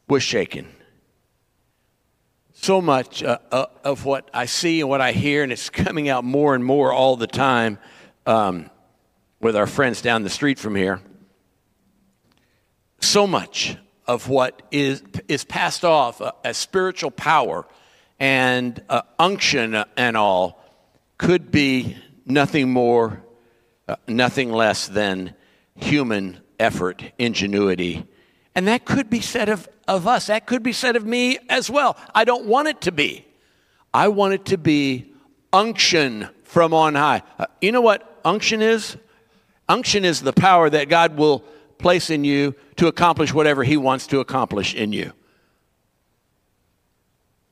was 0.08 0.24
shaken. 0.24 0.68
So 2.66 2.82
much 2.82 3.22
uh, 3.22 3.38
uh, 3.52 3.68
of 3.84 4.06
what 4.06 4.28
I 4.34 4.48
see 4.48 4.82
and 4.82 4.90
what 4.90 5.00
I 5.00 5.12
hear, 5.12 5.44
and 5.44 5.52
it's 5.52 5.70
coming 5.86 6.10
out 6.10 6.24
more 6.24 6.56
and 6.56 6.66
more 6.66 6.92
all 6.92 7.16
the 7.16 7.28
time 7.28 7.78
um, 8.26 8.72
with 9.40 9.56
our 9.56 9.68
friends 9.68 10.02
down 10.02 10.24
the 10.24 10.32
street 10.32 10.58
from 10.58 10.76
here. 10.76 11.00
So 13.02 13.28
much 13.28 13.78
of 14.08 14.30
what 14.30 14.64
is, 14.72 15.04
is 15.28 15.44
passed 15.44 15.86
off 15.86 16.22
uh, 16.22 16.32
as 16.44 16.58
spiritual 16.58 17.12
power 17.12 17.68
and 18.20 18.82
uh, 18.90 19.04
unction 19.20 19.84
and 19.96 20.18
all 20.18 20.60
could 21.20 21.52
be 21.52 21.96
nothing 22.26 22.72
more, 22.72 23.22
uh, 23.88 23.98
nothing 24.08 24.52
less 24.52 24.88
than 24.88 25.36
human 25.76 26.42
effort, 26.60 27.04
ingenuity. 27.20 28.08
And 28.56 28.68
that 28.68 28.86
could 28.86 29.10
be 29.10 29.20
said 29.20 29.50
of, 29.50 29.68
of 29.88 30.08
us. 30.08 30.28
That 30.28 30.46
could 30.46 30.64
be 30.64 30.72
said 30.72 30.96
of 30.96 31.06
me 31.06 31.38
as 31.50 31.70
well. 31.70 31.98
I 32.14 32.24
don't 32.24 32.46
want 32.46 32.70
it 32.70 32.82
to 32.82 32.92
be. 32.92 33.26
I 33.94 34.08
want 34.08 34.34
it 34.34 34.46
to 34.46 34.58
be 34.58 35.14
unction 35.52 36.30
from 36.44 36.74
on 36.74 36.96
high. 36.96 37.22
Uh, 37.38 37.48
you 37.62 37.72
know 37.72 37.82
what 37.82 38.20
unction 38.24 38.62
is? 38.62 38.98
Unction 39.68 40.06
is 40.06 40.22
the 40.22 40.34
power 40.34 40.70
that 40.70 40.90
God 40.90 41.18
will 41.18 41.40
place 41.78 42.10
in 42.10 42.24
you 42.24 42.56
to 42.78 42.88
accomplish 42.88 43.34
whatever 43.34 43.64
He 43.64 43.78
wants 43.78 44.08
to 44.08 44.20
accomplish 44.20 44.74
in 44.74 44.94
you. 44.94 45.12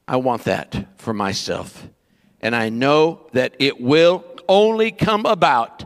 I 0.08 0.18
want 0.18 0.44
that 0.46 1.00
for 1.00 1.14
myself. 1.14 1.88
And 2.42 2.56
I 2.56 2.70
know 2.70 3.28
that 3.34 3.56
it 3.60 3.80
will 3.80 4.26
only 4.48 4.92
come 4.92 5.26
about 5.26 5.86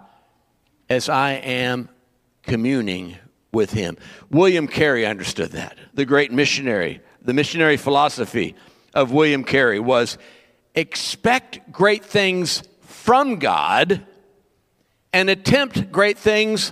as 0.90 1.10
I 1.10 1.34
am 1.34 1.90
communing 2.44 3.18
with 3.58 3.72
Him. 3.72 3.98
William 4.30 4.68
Carey 4.68 5.04
understood 5.04 5.54
that. 5.54 5.76
The 5.96 6.06
great 6.06 6.32
missionary, 6.32 7.02
the 7.24 7.34
missionary 7.34 7.76
philosophy 7.76 8.56
of 8.94 9.12
William 9.12 9.44
Carey 9.44 9.80
was 9.80 10.20
expect 10.76 11.72
great 11.72 12.06
things 12.06 12.62
from 12.82 13.40
God 13.40 14.06
and 15.12 15.28
attempt 15.28 15.92
great 15.92 16.20
things 16.20 16.72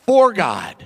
for 0.00 0.32
God. 0.32 0.84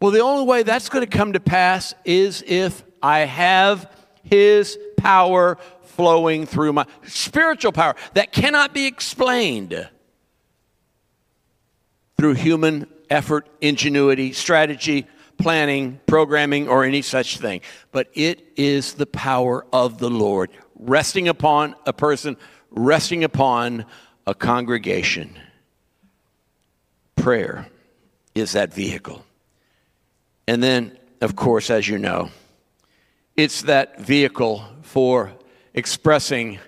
Well, 0.00 0.12
the 0.12 0.20
only 0.20 0.46
way 0.46 0.62
that's 0.62 0.88
going 0.88 1.04
to 1.04 1.18
come 1.18 1.32
to 1.32 1.40
pass 1.40 1.92
is 2.04 2.44
if 2.46 2.84
I 3.02 3.20
have 3.20 3.92
His 4.22 4.78
power 4.96 5.58
flowing 5.82 6.46
through 6.46 6.74
my 6.74 6.86
spiritual 7.08 7.72
power 7.72 7.96
that 8.14 8.30
cannot 8.30 8.72
be 8.72 8.86
explained 8.86 9.88
through 12.16 12.34
human 12.34 12.86
effort, 13.10 13.48
ingenuity, 13.60 14.32
strategy, 14.32 15.06
planning, 15.38 16.00
programming, 16.06 16.68
or 16.68 16.84
any 16.84 17.02
such 17.02 17.38
thing. 17.38 17.60
But 17.92 18.08
it 18.14 18.52
is 18.56 18.94
the 18.94 19.06
power 19.06 19.64
of 19.72 19.98
the 19.98 20.10
Lord 20.10 20.50
resting 20.78 21.28
upon 21.28 21.74
a 21.86 21.92
person, 21.92 22.36
resting 22.70 23.24
upon 23.24 23.86
a 24.26 24.34
congregation. 24.34 25.38
Prayer 27.16 27.68
is 28.34 28.52
that 28.52 28.72
vehicle. 28.72 29.24
And 30.46 30.62
then, 30.62 30.98
of 31.20 31.36
course, 31.36 31.70
as 31.70 31.88
you 31.88 31.98
know, 31.98 32.30
it's 33.36 33.62
that 33.62 34.00
vehicle 34.00 34.64
for 34.82 35.32
expressing 35.74 36.58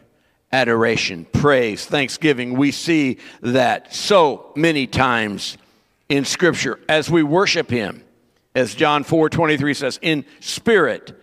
adoration, 0.52 1.24
praise, 1.32 1.86
thanksgiving. 1.86 2.54
We 2.56 2.72
see 2.72 3.18
that 3.40 3.94
so 3.94 4.52
many 4.56 4.86
times 4.86 5.56
in 6.10 6.26
Scripture 6.26 6.78
as 6.88 7.08
we 7.08 7.22
worship 7.22 7.70
Him, 7.70 8.04
as 8.54 8.74
John 8.74 9.04
4 9.04 9.30
23 9.30 9.72
says, 9.72 9.98
in 10.02 10.26
spirit 10.40 11.18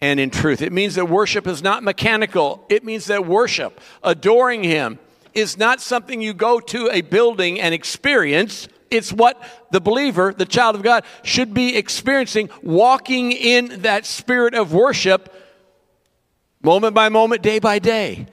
and 0.00 0.18
in 0.18 0.30
truth. 0.30 0.62
It 0.62 0.72
means 0.72 0.96
that 0.96 1.08
worship 1.08 1.46
is 1.46 1.62
not 1.62 1.84
mechanical, 1.84 2.64
it 2.68 2.82
means 2.82 3.06
that 3.06 3.26
worship, 3.26 3.80
adoring 4.02 4.64
Him, 4.64 4.98
is 5.34 5.56
not 5.56 5.80
something 5.80 6.20
you 6.20 6.34
go 6.34 6.58
to 6.58 6.90
a 6.90 7.02
building 7.02 7.60
and 7.60 7.72
experience. 7.72 8.66
It's 8.90 9.12
what 9.12 9.42
the 9.70 9.80
believer, 9.80 10.32
the 10.32 10.46
child 10.46 10.74
of 10.76 10.82
God, 10.82 11.04
should 11.22 11.52
be 11.52 11.76
experiencing, 11.76 12.48
walking 12.62 13.32
in 13.32 13.82
that 13.82 14.06
spirit 14.06 14.54
of 14.54 14.72
worship 14.72 15.32
moment 16.62 16.94
by 16.94 17.08
moment, 17.08 17.42
day 17.42 17.58
by 17.58 17.78
day. 17.78 18.26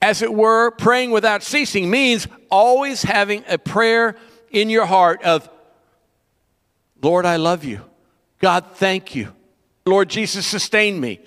As 0.00 0.22
it 0.22 0.32
were, 0.32 0.70
praying 0.70 1.10
without 1.10 1.42
ceasing 1.42 1.90
means 1.90 2.28
always 2.50 3.02
having 3.02 3.42
a 3.48 3.58
prayer 3.58 4.14
in 4.50 4.70
your 4.70 4.86
heart 4.86 5.22
of, 5.22 5.48
Lord, 7.02 7.26
I 7.26 7.36
love 7.36 7.64
you. 7.64 7.80
God, 8.40 8.64
thank 8.74 9.14
you. 9.14 9.32
Lord 9.86 10.08
Jesus, 10.08 10.46
sustain 10.46 11.00
me. 11.00 11.20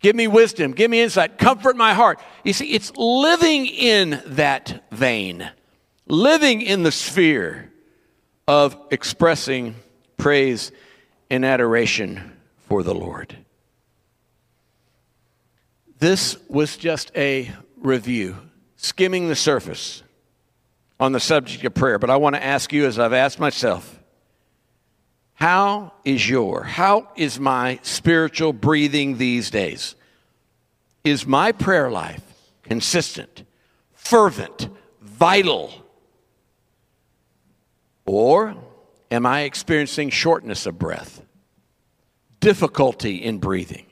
Give 0.00 0.16
me 0.16 0.28
wisdom. 0.28 0.72
Give 0.72 0.90
me 0.90 1.00
insight. 1.00 1.38
Comfort 1.38 1.76
my 1.76 1.92
heart. 1.92 2.20
You 2.42 2.52
see, 2.52 2.72
it's 2.72 2.90
living 2.96 3.66
in 3.66 4.22
that 4.26 4.84
vein, 4.90 5.48
living 6.06 6.62
in 6.62 6.82
the 6.82 6.92
sphere 6.92 7.70
of 8.48 8.76
expressing 8.90 9.76
praise 10.16 10.72
and 11.28 11.44
adoration 11.44 12.36
for 12.68 12.82
the 12.82 12.94
Lord. 12.94 13.36
This 15.98 16.38
was 16.48 16.78
just 16.78 17.12
a 17.14 17.50
review, 17.76 18.36
skimming 18.76 19.28
the 19.28 19.36
surface 19.36 20.02
on 21.00 21.12
the 21.12 21.20
subject 21.20 21.64
of 21.64 21.72
prayer, 21.72 21.98
but 21.98 22.10
I 22.10 22.16
want 22.16 22.36
to 22.36 22.44
ask 22.44 22.72
you, 22.72 22.84
as 22.84 22.98
I've 22.98 23.14
asked 23.14 23.40
myself, 23.40 23.98
how 25.32 25.94
is 26.04 26.28
your, 26.28 26.62
how 26.62 27.08
is 27.16 27.40
my 27.40 27.80
spiritual 27.82 28.52
breathing 28.52 29.16
these 29.16 29.50
days? 29.50 29.94
Is 31.02 31.26
my 31.26 31.52
prayer 31.52 31.90
life 31.90 32.22
consistent, 32.62 33.44
fervent, 33.94 34.68
vital? 35.00 35.72
Or 38.04 38.54
am 39.10 39.24
I 39.24 39.42
experiencing 39.42 40.10
shortness 40.10 40.66
of 40.66 40.78
breath, 40.78 41.22
difficulty 42.40 43.16
in 43.16 43.38
breathing? 43.38 43.86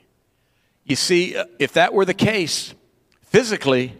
You 0.83 0.95
see, 0.95 1.35
if 1.57 1.73
that 1.73 1.93
were 1.93 2.05
the 2.05 2.13
case, 2.13 2.75
physically, 3.23 3.95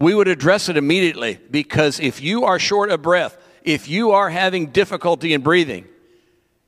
we 0.00 0.14
would 0.14 0.28
address 0.28 0.68
it 0.68 0.76
immediately 0.76 1.38
because 1.50 2.00
if 2.00 2.22
you 2.22 2.44
are 2.44 2.58
short 2.58 2.90
of 2.90 3.02
breath, 3.02 3.36
if 3.62 3.86
you 3.88 4.12
are 4.12 4.30
having 4.30 4.66
difficulty 4.68 5.34
in 5.34 5.42
breathing, 5.42 5.86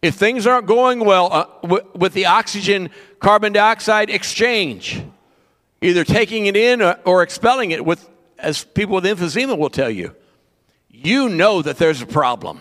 if 0.02 0.14
things 0.14 0.46
aren't 0.46 0.66
going 0.66 1.00
well 1.04 1.32
uh, 1.32 1.46
w- 1.62 1.88
with 1.94 2.12
the 2.12 2.26
oxygen 2.26 2.90
carbon 3.20 3.54
dioxide 3.54 4.10
exchange, 4.10 5.02
either 5.80 6.04
taking 6.04 6.46
it 6.46 6.56
in 6.56 6.82
or, 6.82 6.98
or 7.06 7.22
expelling 7.22 7.70
it, 7.70 7.84
with, 7.84 8.06
as 8.38 8.64
people 8.64 8.96
with 8.96 9.04
emphysema 9.04 9.56
will 9.56 9.70
tell 9.70 9.90
you, 9.90 10.14
you 10.90 11.30
know 11.30 11.62
that 11.62 11.78
there's 11.78 12.02
a 12.02 12.06
problem. 12.06 12.60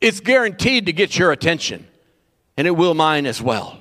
It's 0.00 0.18
guaranteed 0.18 0.86
to 0.86 0.92
get 0.92 1.16
your 1.16 1.30
attention, 1.30 1.86
and 2.56 2.66
it 2.66 2.72
will 2.72 2.94
mine 2.94 3.26
as 3.26 3.40
well. 3.40 3.78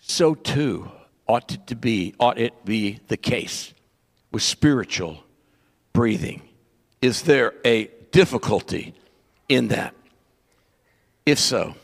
so 0.00 0.34
too 0.34 0.90
ought 1.28 1.52
it 1.52 1.66
to 1.68 1.76
be, 1.76 2.14
ought 2.18 2.38
it 2.38 2.64
be 2.64 2.98
the 3.06 3.16
case 3.16 3.72
with 4.34 4.42
spiritual 4.42 5.22
breathing. 5.92 6.42
Is 7.00 7.22
there 7.22 7.54
a 7.64 7.88
difficulty 8.10 8.92
in 9.48 9.68
that? 9.68 9.94
If 11.24 11.38
so, 11.38 11.76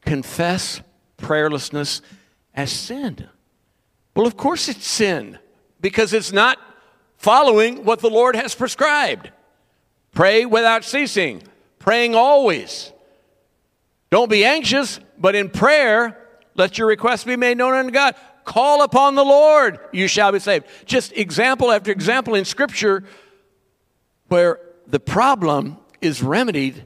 confess 0.00 0.80
prayerlessness 1.18 2.00
as 2.54 2.72
sin. 2.72 3.28
Well, 4.16 4.26
of 4.26 4.38
course 4.38 4.68
it's 4.68 4.86
sin 4.86 5.38
because 5.82 6.14
it's 6.14 6.32
not 6.32 6.58
following 7.18 7.84
what 7.84 8.00
the 8.00 8.08
Lord 8.08 8.34
has 8.34 8.54
prescribed. 8.54 9.30
Pray 10.12 10.46
without 10.46 10.84
ceasing, 10.84 11.42
praying 11.78 12.14
always. 12.14 12.92
Don't 14.08 14.30
be 14.30 14.44
anxious, 14.44 14.98
but 15.18 15.34
in 15.34 15.50
prayer, 15.50 16.16
let 16.54 16.78
your 16.78 16.88
requests 16.88 17.24
be 17.24 17.36
made 17.36 17.58
known 17.58 17.74
unto 17.74 17.90
God. 17.90 18.14
Call 18.50 18.82
upon 18.82 19.14
the 19.14 19.24
Lord, 19.24 19.78
you 19.92 20.08
shall 20.08 20.32
be 20.32 20.40
saved. 20.40 20.66
Just 20.84 21.12
example 21.12 21.70
after 21.70 21.92
example 21.92 22.34
in 22.34 22.44
Scripture 22.44 23.04
where 24.26 24.58
the 24.88 24.98
problem 24.98 25.76
is 26.00 26.20
remedied 26.20 26.84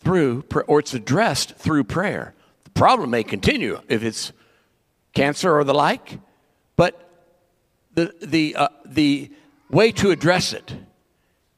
through, 0.00 0.44
or 0.66 0.80
it's 0.80 0.94
addressed 0.94 1.54
through 1.54 1.84
prayer. 1.84 2.34
The 2.64 2.70
problem 2.70 3.10
may 3.10 3.22
continue 3.22 3.80
if 3.88 4.02
it's 4.02 4.32
cancer 5.14 5.56
or 5.56 5.62
the 5.62 5.72
like, 5.72 6.18
but 6.74 7.08
the, 7.94 8.12
the, 8.20 8.56
uh, 8.56 8.68
the 8.84 9.30
way 9.70 9.92
to 9.92 10.10
address 10.10 10.52
it 10.52 10.74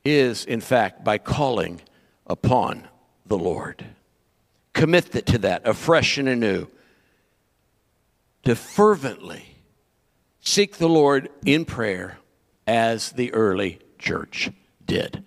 is, 0.04 0.44
in 0.44 0.60
fact, 0.60 1.02
by 1.02 1.16
calling 1.16 1.80
upon 2.26 2.86
the 3.24 3.38
Lord. 3.38 3.86
Commit 4.74 5.12
to 5.12 5.38
that 5.38 5.66
afresh 5.66 6.18
and 6.18 6.28
anew. 6.28 6.66
To 8.44 8.56
fervently 8.56 9.56
seek 10.40 10.78
the 10.78 10.88
Lord 10.88 11.28
in 11.44 11.64
prayer 11.64 12.18
as 12.66 13.12
the 13.12 13.32
early 13.34 13.80
church 13.98 14.50
did. 14.84 15.24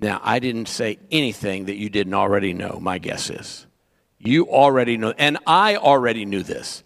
Now, 0.00 0.20
I 0.22 0.38
didn't 0.38 0.68
say 0.68 0.98
anything 1.10 1.66
that 1.66 1.76
you 1.76 1.88
didn't 1.88 2.14
already 2.14 2.52
know, 2.52 2.78
my 2.80 2.98
guess 2.98 3.30
is. 3.30 3.66
You 4.18 4.48
already 4.48 4.96
know, 4.96 5.14
and 5.16 5.38
I 5.46 5.76
already 5.76 6.24
knew 6.24 6.42
this. 6.42 6.82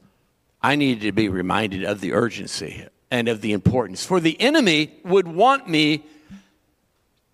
I 0.63 0.77
needed 0.77 1.03
to 1.03 1.13
be 1.13 1.29
reminded 1.29 1.85
of 1.85 2.01
the 2.01 2.13
urgency 2.13 2.87
and 3.11 3.29
of 3.29 3.41
the 3.41 3.53
importance. 3.53 4.05
For 4.05 4.21
the 4.21 4.41
enemy 4.41 5.01
would 5.05 5.27
want 5.27 5.69
me 5.69 6.05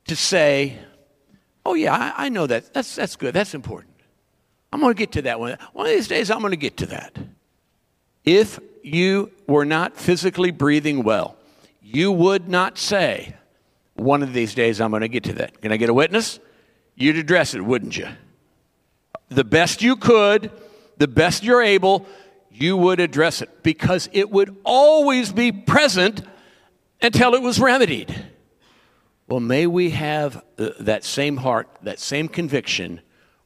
to 0.06 0.16
say, 0.16 0.78
Oh, 1.66 1.74
yeah, 1.74 1.94
I, 2.16 2.26
I 2.26 2.28
know 2.28 2.46
that. 2.46 2.72
That's, 2.72 2.94
that's 2.94 3.16
good. 3.16 3.34
That's 3.34 3.52
important. 3.52 3.92
I'm 4.72 4.80
going 4.80 4.94
to 4.94 4.98
get 4.98 5.12
to 5.12 5.22
that 5.22 5.40
one. 5.40 5.58
One 5.72 5.86
of 5.86 5.92
these 5.92 6.06
days, 6.06 6.30
I'm 6.30 6.38
going 6.38 6.52
to 6.52 6.56
get 6.56 6.76
to 6.76 6.86
that. 6.86 7.18
If 8.26 8.58
you 8.82 9.30
were 9.46 9.64
not 9.64 9.96
physically 9.96 10.50
breathing 10.50 11.04
well, 11.04 11.36
you 11.80 12.10
would 12.12 12.48
not 12.48 12.76
say, 12.76 13.36
One 13.94 14.22
of 14.22 14.34
these 14.34 14.54
days, 14.54 14.80
I'm 14.80 14.90
going 14.90 15.00
to 15.00 15.08
get 15.08 15.24
to 15.24 15.32
that. 15.34 15.62
Can 15.62 15.72
I 15.72 15.78
get 15.78 15.88
a 15.88 15.94
witness? 15.94 16.38
You'd 16.96 17.16
address 17.16 17.54
it, 17.54 17.62
wouldn't 17.62 17.96
you? 17.96 18.08
The 19.28 19.44
best 19.44 19.80
you 19.80 19.96
could, 19.96 20.50
the 20.98 21.08
best 21.08 21.44
you're 21.44 21.62
able, 21.62 22.06
you 22.50 22.76
would 22.76 23.00
address 23.00 23.42
it 23.42 23.62
because 23.62 24.08
it 24.12 24.30
would 24.30 24.56
always 24.64 25.32
be 25.32 25.52
present 25.52 26.22
until 27.00 27.34
it 27.34 27.42
was 27.42 27.60
remedied. 27.60 28.14
Well, 29.28 29.40
may 29.40 29.66
we 29.66 29.90
have 29.90 30.42
uh, 30.58 30.70
that 30.80 31.04
same 31.04 31.38
heart, 31.38 31.68
that 31.82 31.98
same 31.98 32.28
conviction 32.28 33.00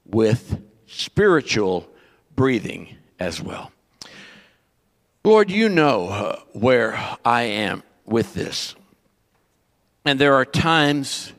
with 0.04 0.62
spiritual 0.86 1.88
breathing 2.34 2.96
as 3.18 3.40
well. 3.40 3.72
Lord, 5.22 5.50
you 5.50 5.68
know 5.68 6.08
uh, 6.08 6.40
where 6.54 6.98
I 7.26 7.42
am 7.42 7.82
with 8.06 8.32
this. 8.32 8.74
And 10.02 10.18
there 10.18 10.32
are 10.32 10.46
times 10.46 11.34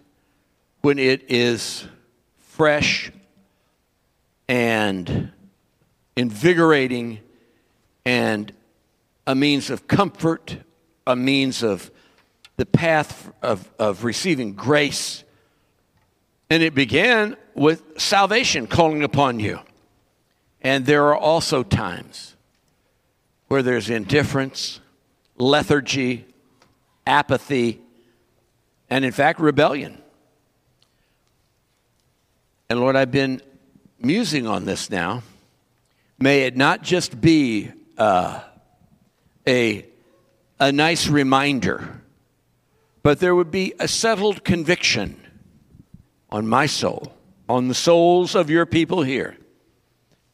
when 0.82 1.00
it 1.00 1.32
is 1.32 1.88
fresh 2.38 3.12
and 4.48 5.32
invigorating 6.16 7.22
and 8.06 8.54
a 9.26 9.34
means 9.34 9.72
of 9.72 9.88
comfort, 9.88 10.58
a 11.08 11.16
means 11.16 11.64
of 11.64 11.90
the 12.58 12.68
path 12.68 13.32
of, 13.42 13.68
of 13.80 14.04
receiving 14.04 14.54
grace. 14.54 15.24
And 16.52 16.62
it 16.62 16.76
began 16.76 17.36
with 17.56 18.00
salvation 18.00 18.68
calling 18.68 19.02
upon 19.02 19.40
you. 19.40 19.60
And 20.62 20.86
there 20.86 21.06
are 21.06 21.18
also 21.18 21.64
times 21.64 22.31
where 23.52 23.62
there's 23.62 23.90
indifference, 23.90 24.80
lethargy, 25.38 26.26
apathy, 27.06 27.82
and 28.90 29.04
in 29.04 29.12
fact, 29.12 29.42
rebellion. 29.42 30.02
And 32.70 32.80
Lord, 32.80 32.96
I've 32.96 33.12
been 33.12 33.42
musing 34.00 34.48
on 34.48 34.64
this 34.64 34.90
now. 34.90 35.22
May 36.18 36.44
it 36.44 36.56
not 36.56 36.82
just 36.82 37.20
be 37.20 37.70
uh, 37.98 38.40
a, 39.46 39.86
a 40.58 40.72
nice 40.72 41.10
reminder, 41.10 42.02
but 43.04 43.20
there 43.20 43.36
would 43.36 43.52
be 43.52 43.74
a 43.82 43.88
settled 43.90 44.46
conviction 44.46 45.20
on 46.30 46.48
my 46.48 46.68
soul, 46.68 47.12
on 47.50 47.68
the 47.68 47.76
souls 47.76 48.34
of 48.34 48.50
your 48.50 48.66
people 48.66 49.02
here, 49.02 49.36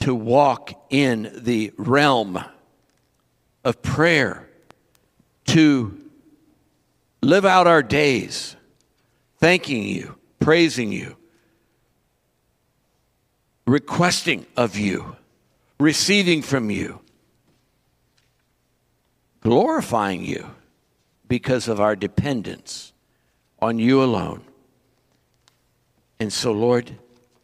to 0.01 0.13
walk 0.13 0.71
in 0.91 1.31
the 1.35 1.73
realm 1.77 2.45
of 3.67 3.81
prayer, 3.81 4.47
to 5.45 5.97
live 7.21 7.43
out 7.43 7.67
our 7.67 7.83
days 7.83 8.55
thanking 9.39 9.83
you, 9.83 10.15
praising 10.39 10.91
you, 10.91 11.17
requesting 13.65 14.45
of 14.55 14.77
you, 14.77 15.17
receiving 15.79 16.41
from 16.41 16.71
you 16.71 17.01
glorifying 19.41 20.25
you 20.25 20.45
because 21.27 21.67
of 21.67 21.79
our 21.79 21.95
dependence 21.95 22.91
on 23.61 23.79
you 23.79 24.03
alone. 24.03 24.41
And 26.19 26.33
so, 26.33 26.51
Lord, 26.51 26.97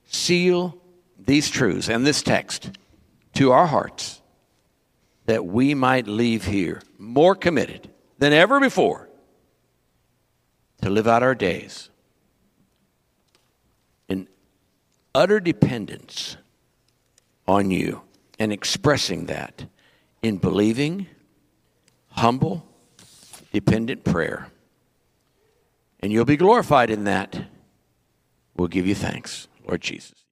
seal 0.05 0.77
these 1.17 1.49
truths 1.49 1.89
and 1.89 2.05
this 2.05 2.21
text 2.21 2.71
to 3.35 3.51
our 3.51 3.67
hearts 3.67 4.21
that 5.25 5.45
we 5.45 5.73
might 5.73 6.07
leave 6.07 6.45
here 6.45 6.81
more 6.97 7.35
committed 7.35 7.89
than 8.17 8.33
ever 8.33 8.59
before 8.59 9.09
to 10.81 10.89
live 10.89 11.07
out 11.07 11.23
our 11.23 11.35
days 11.35 11.89
in 14.09 14.27
utter 15.15 15.39
dependence 15.39 16.37
on 17.47 17.71
you 17.71 18.01
and 18.39 18.51
expressing 18.51 19.25
that 19.27 19.65
in 20.21 20.37
believing 20.37 21.07
humble, 22.09 22.65
dependent 23.51 24.03
prayer. 24.03 24.47
And 25.99 26.11
you'll 26.11 26.25
be 26.25 26.37
glorified 26.37 26.89
in 26.89 27.05
that. 27.05 27.45
We'll 28.55 28.67
give 28.67 28.85
you 28.85 28.95
thanks, 28.95 29.47
Lord 29.65 29.81
Jesus. 29.81 30.22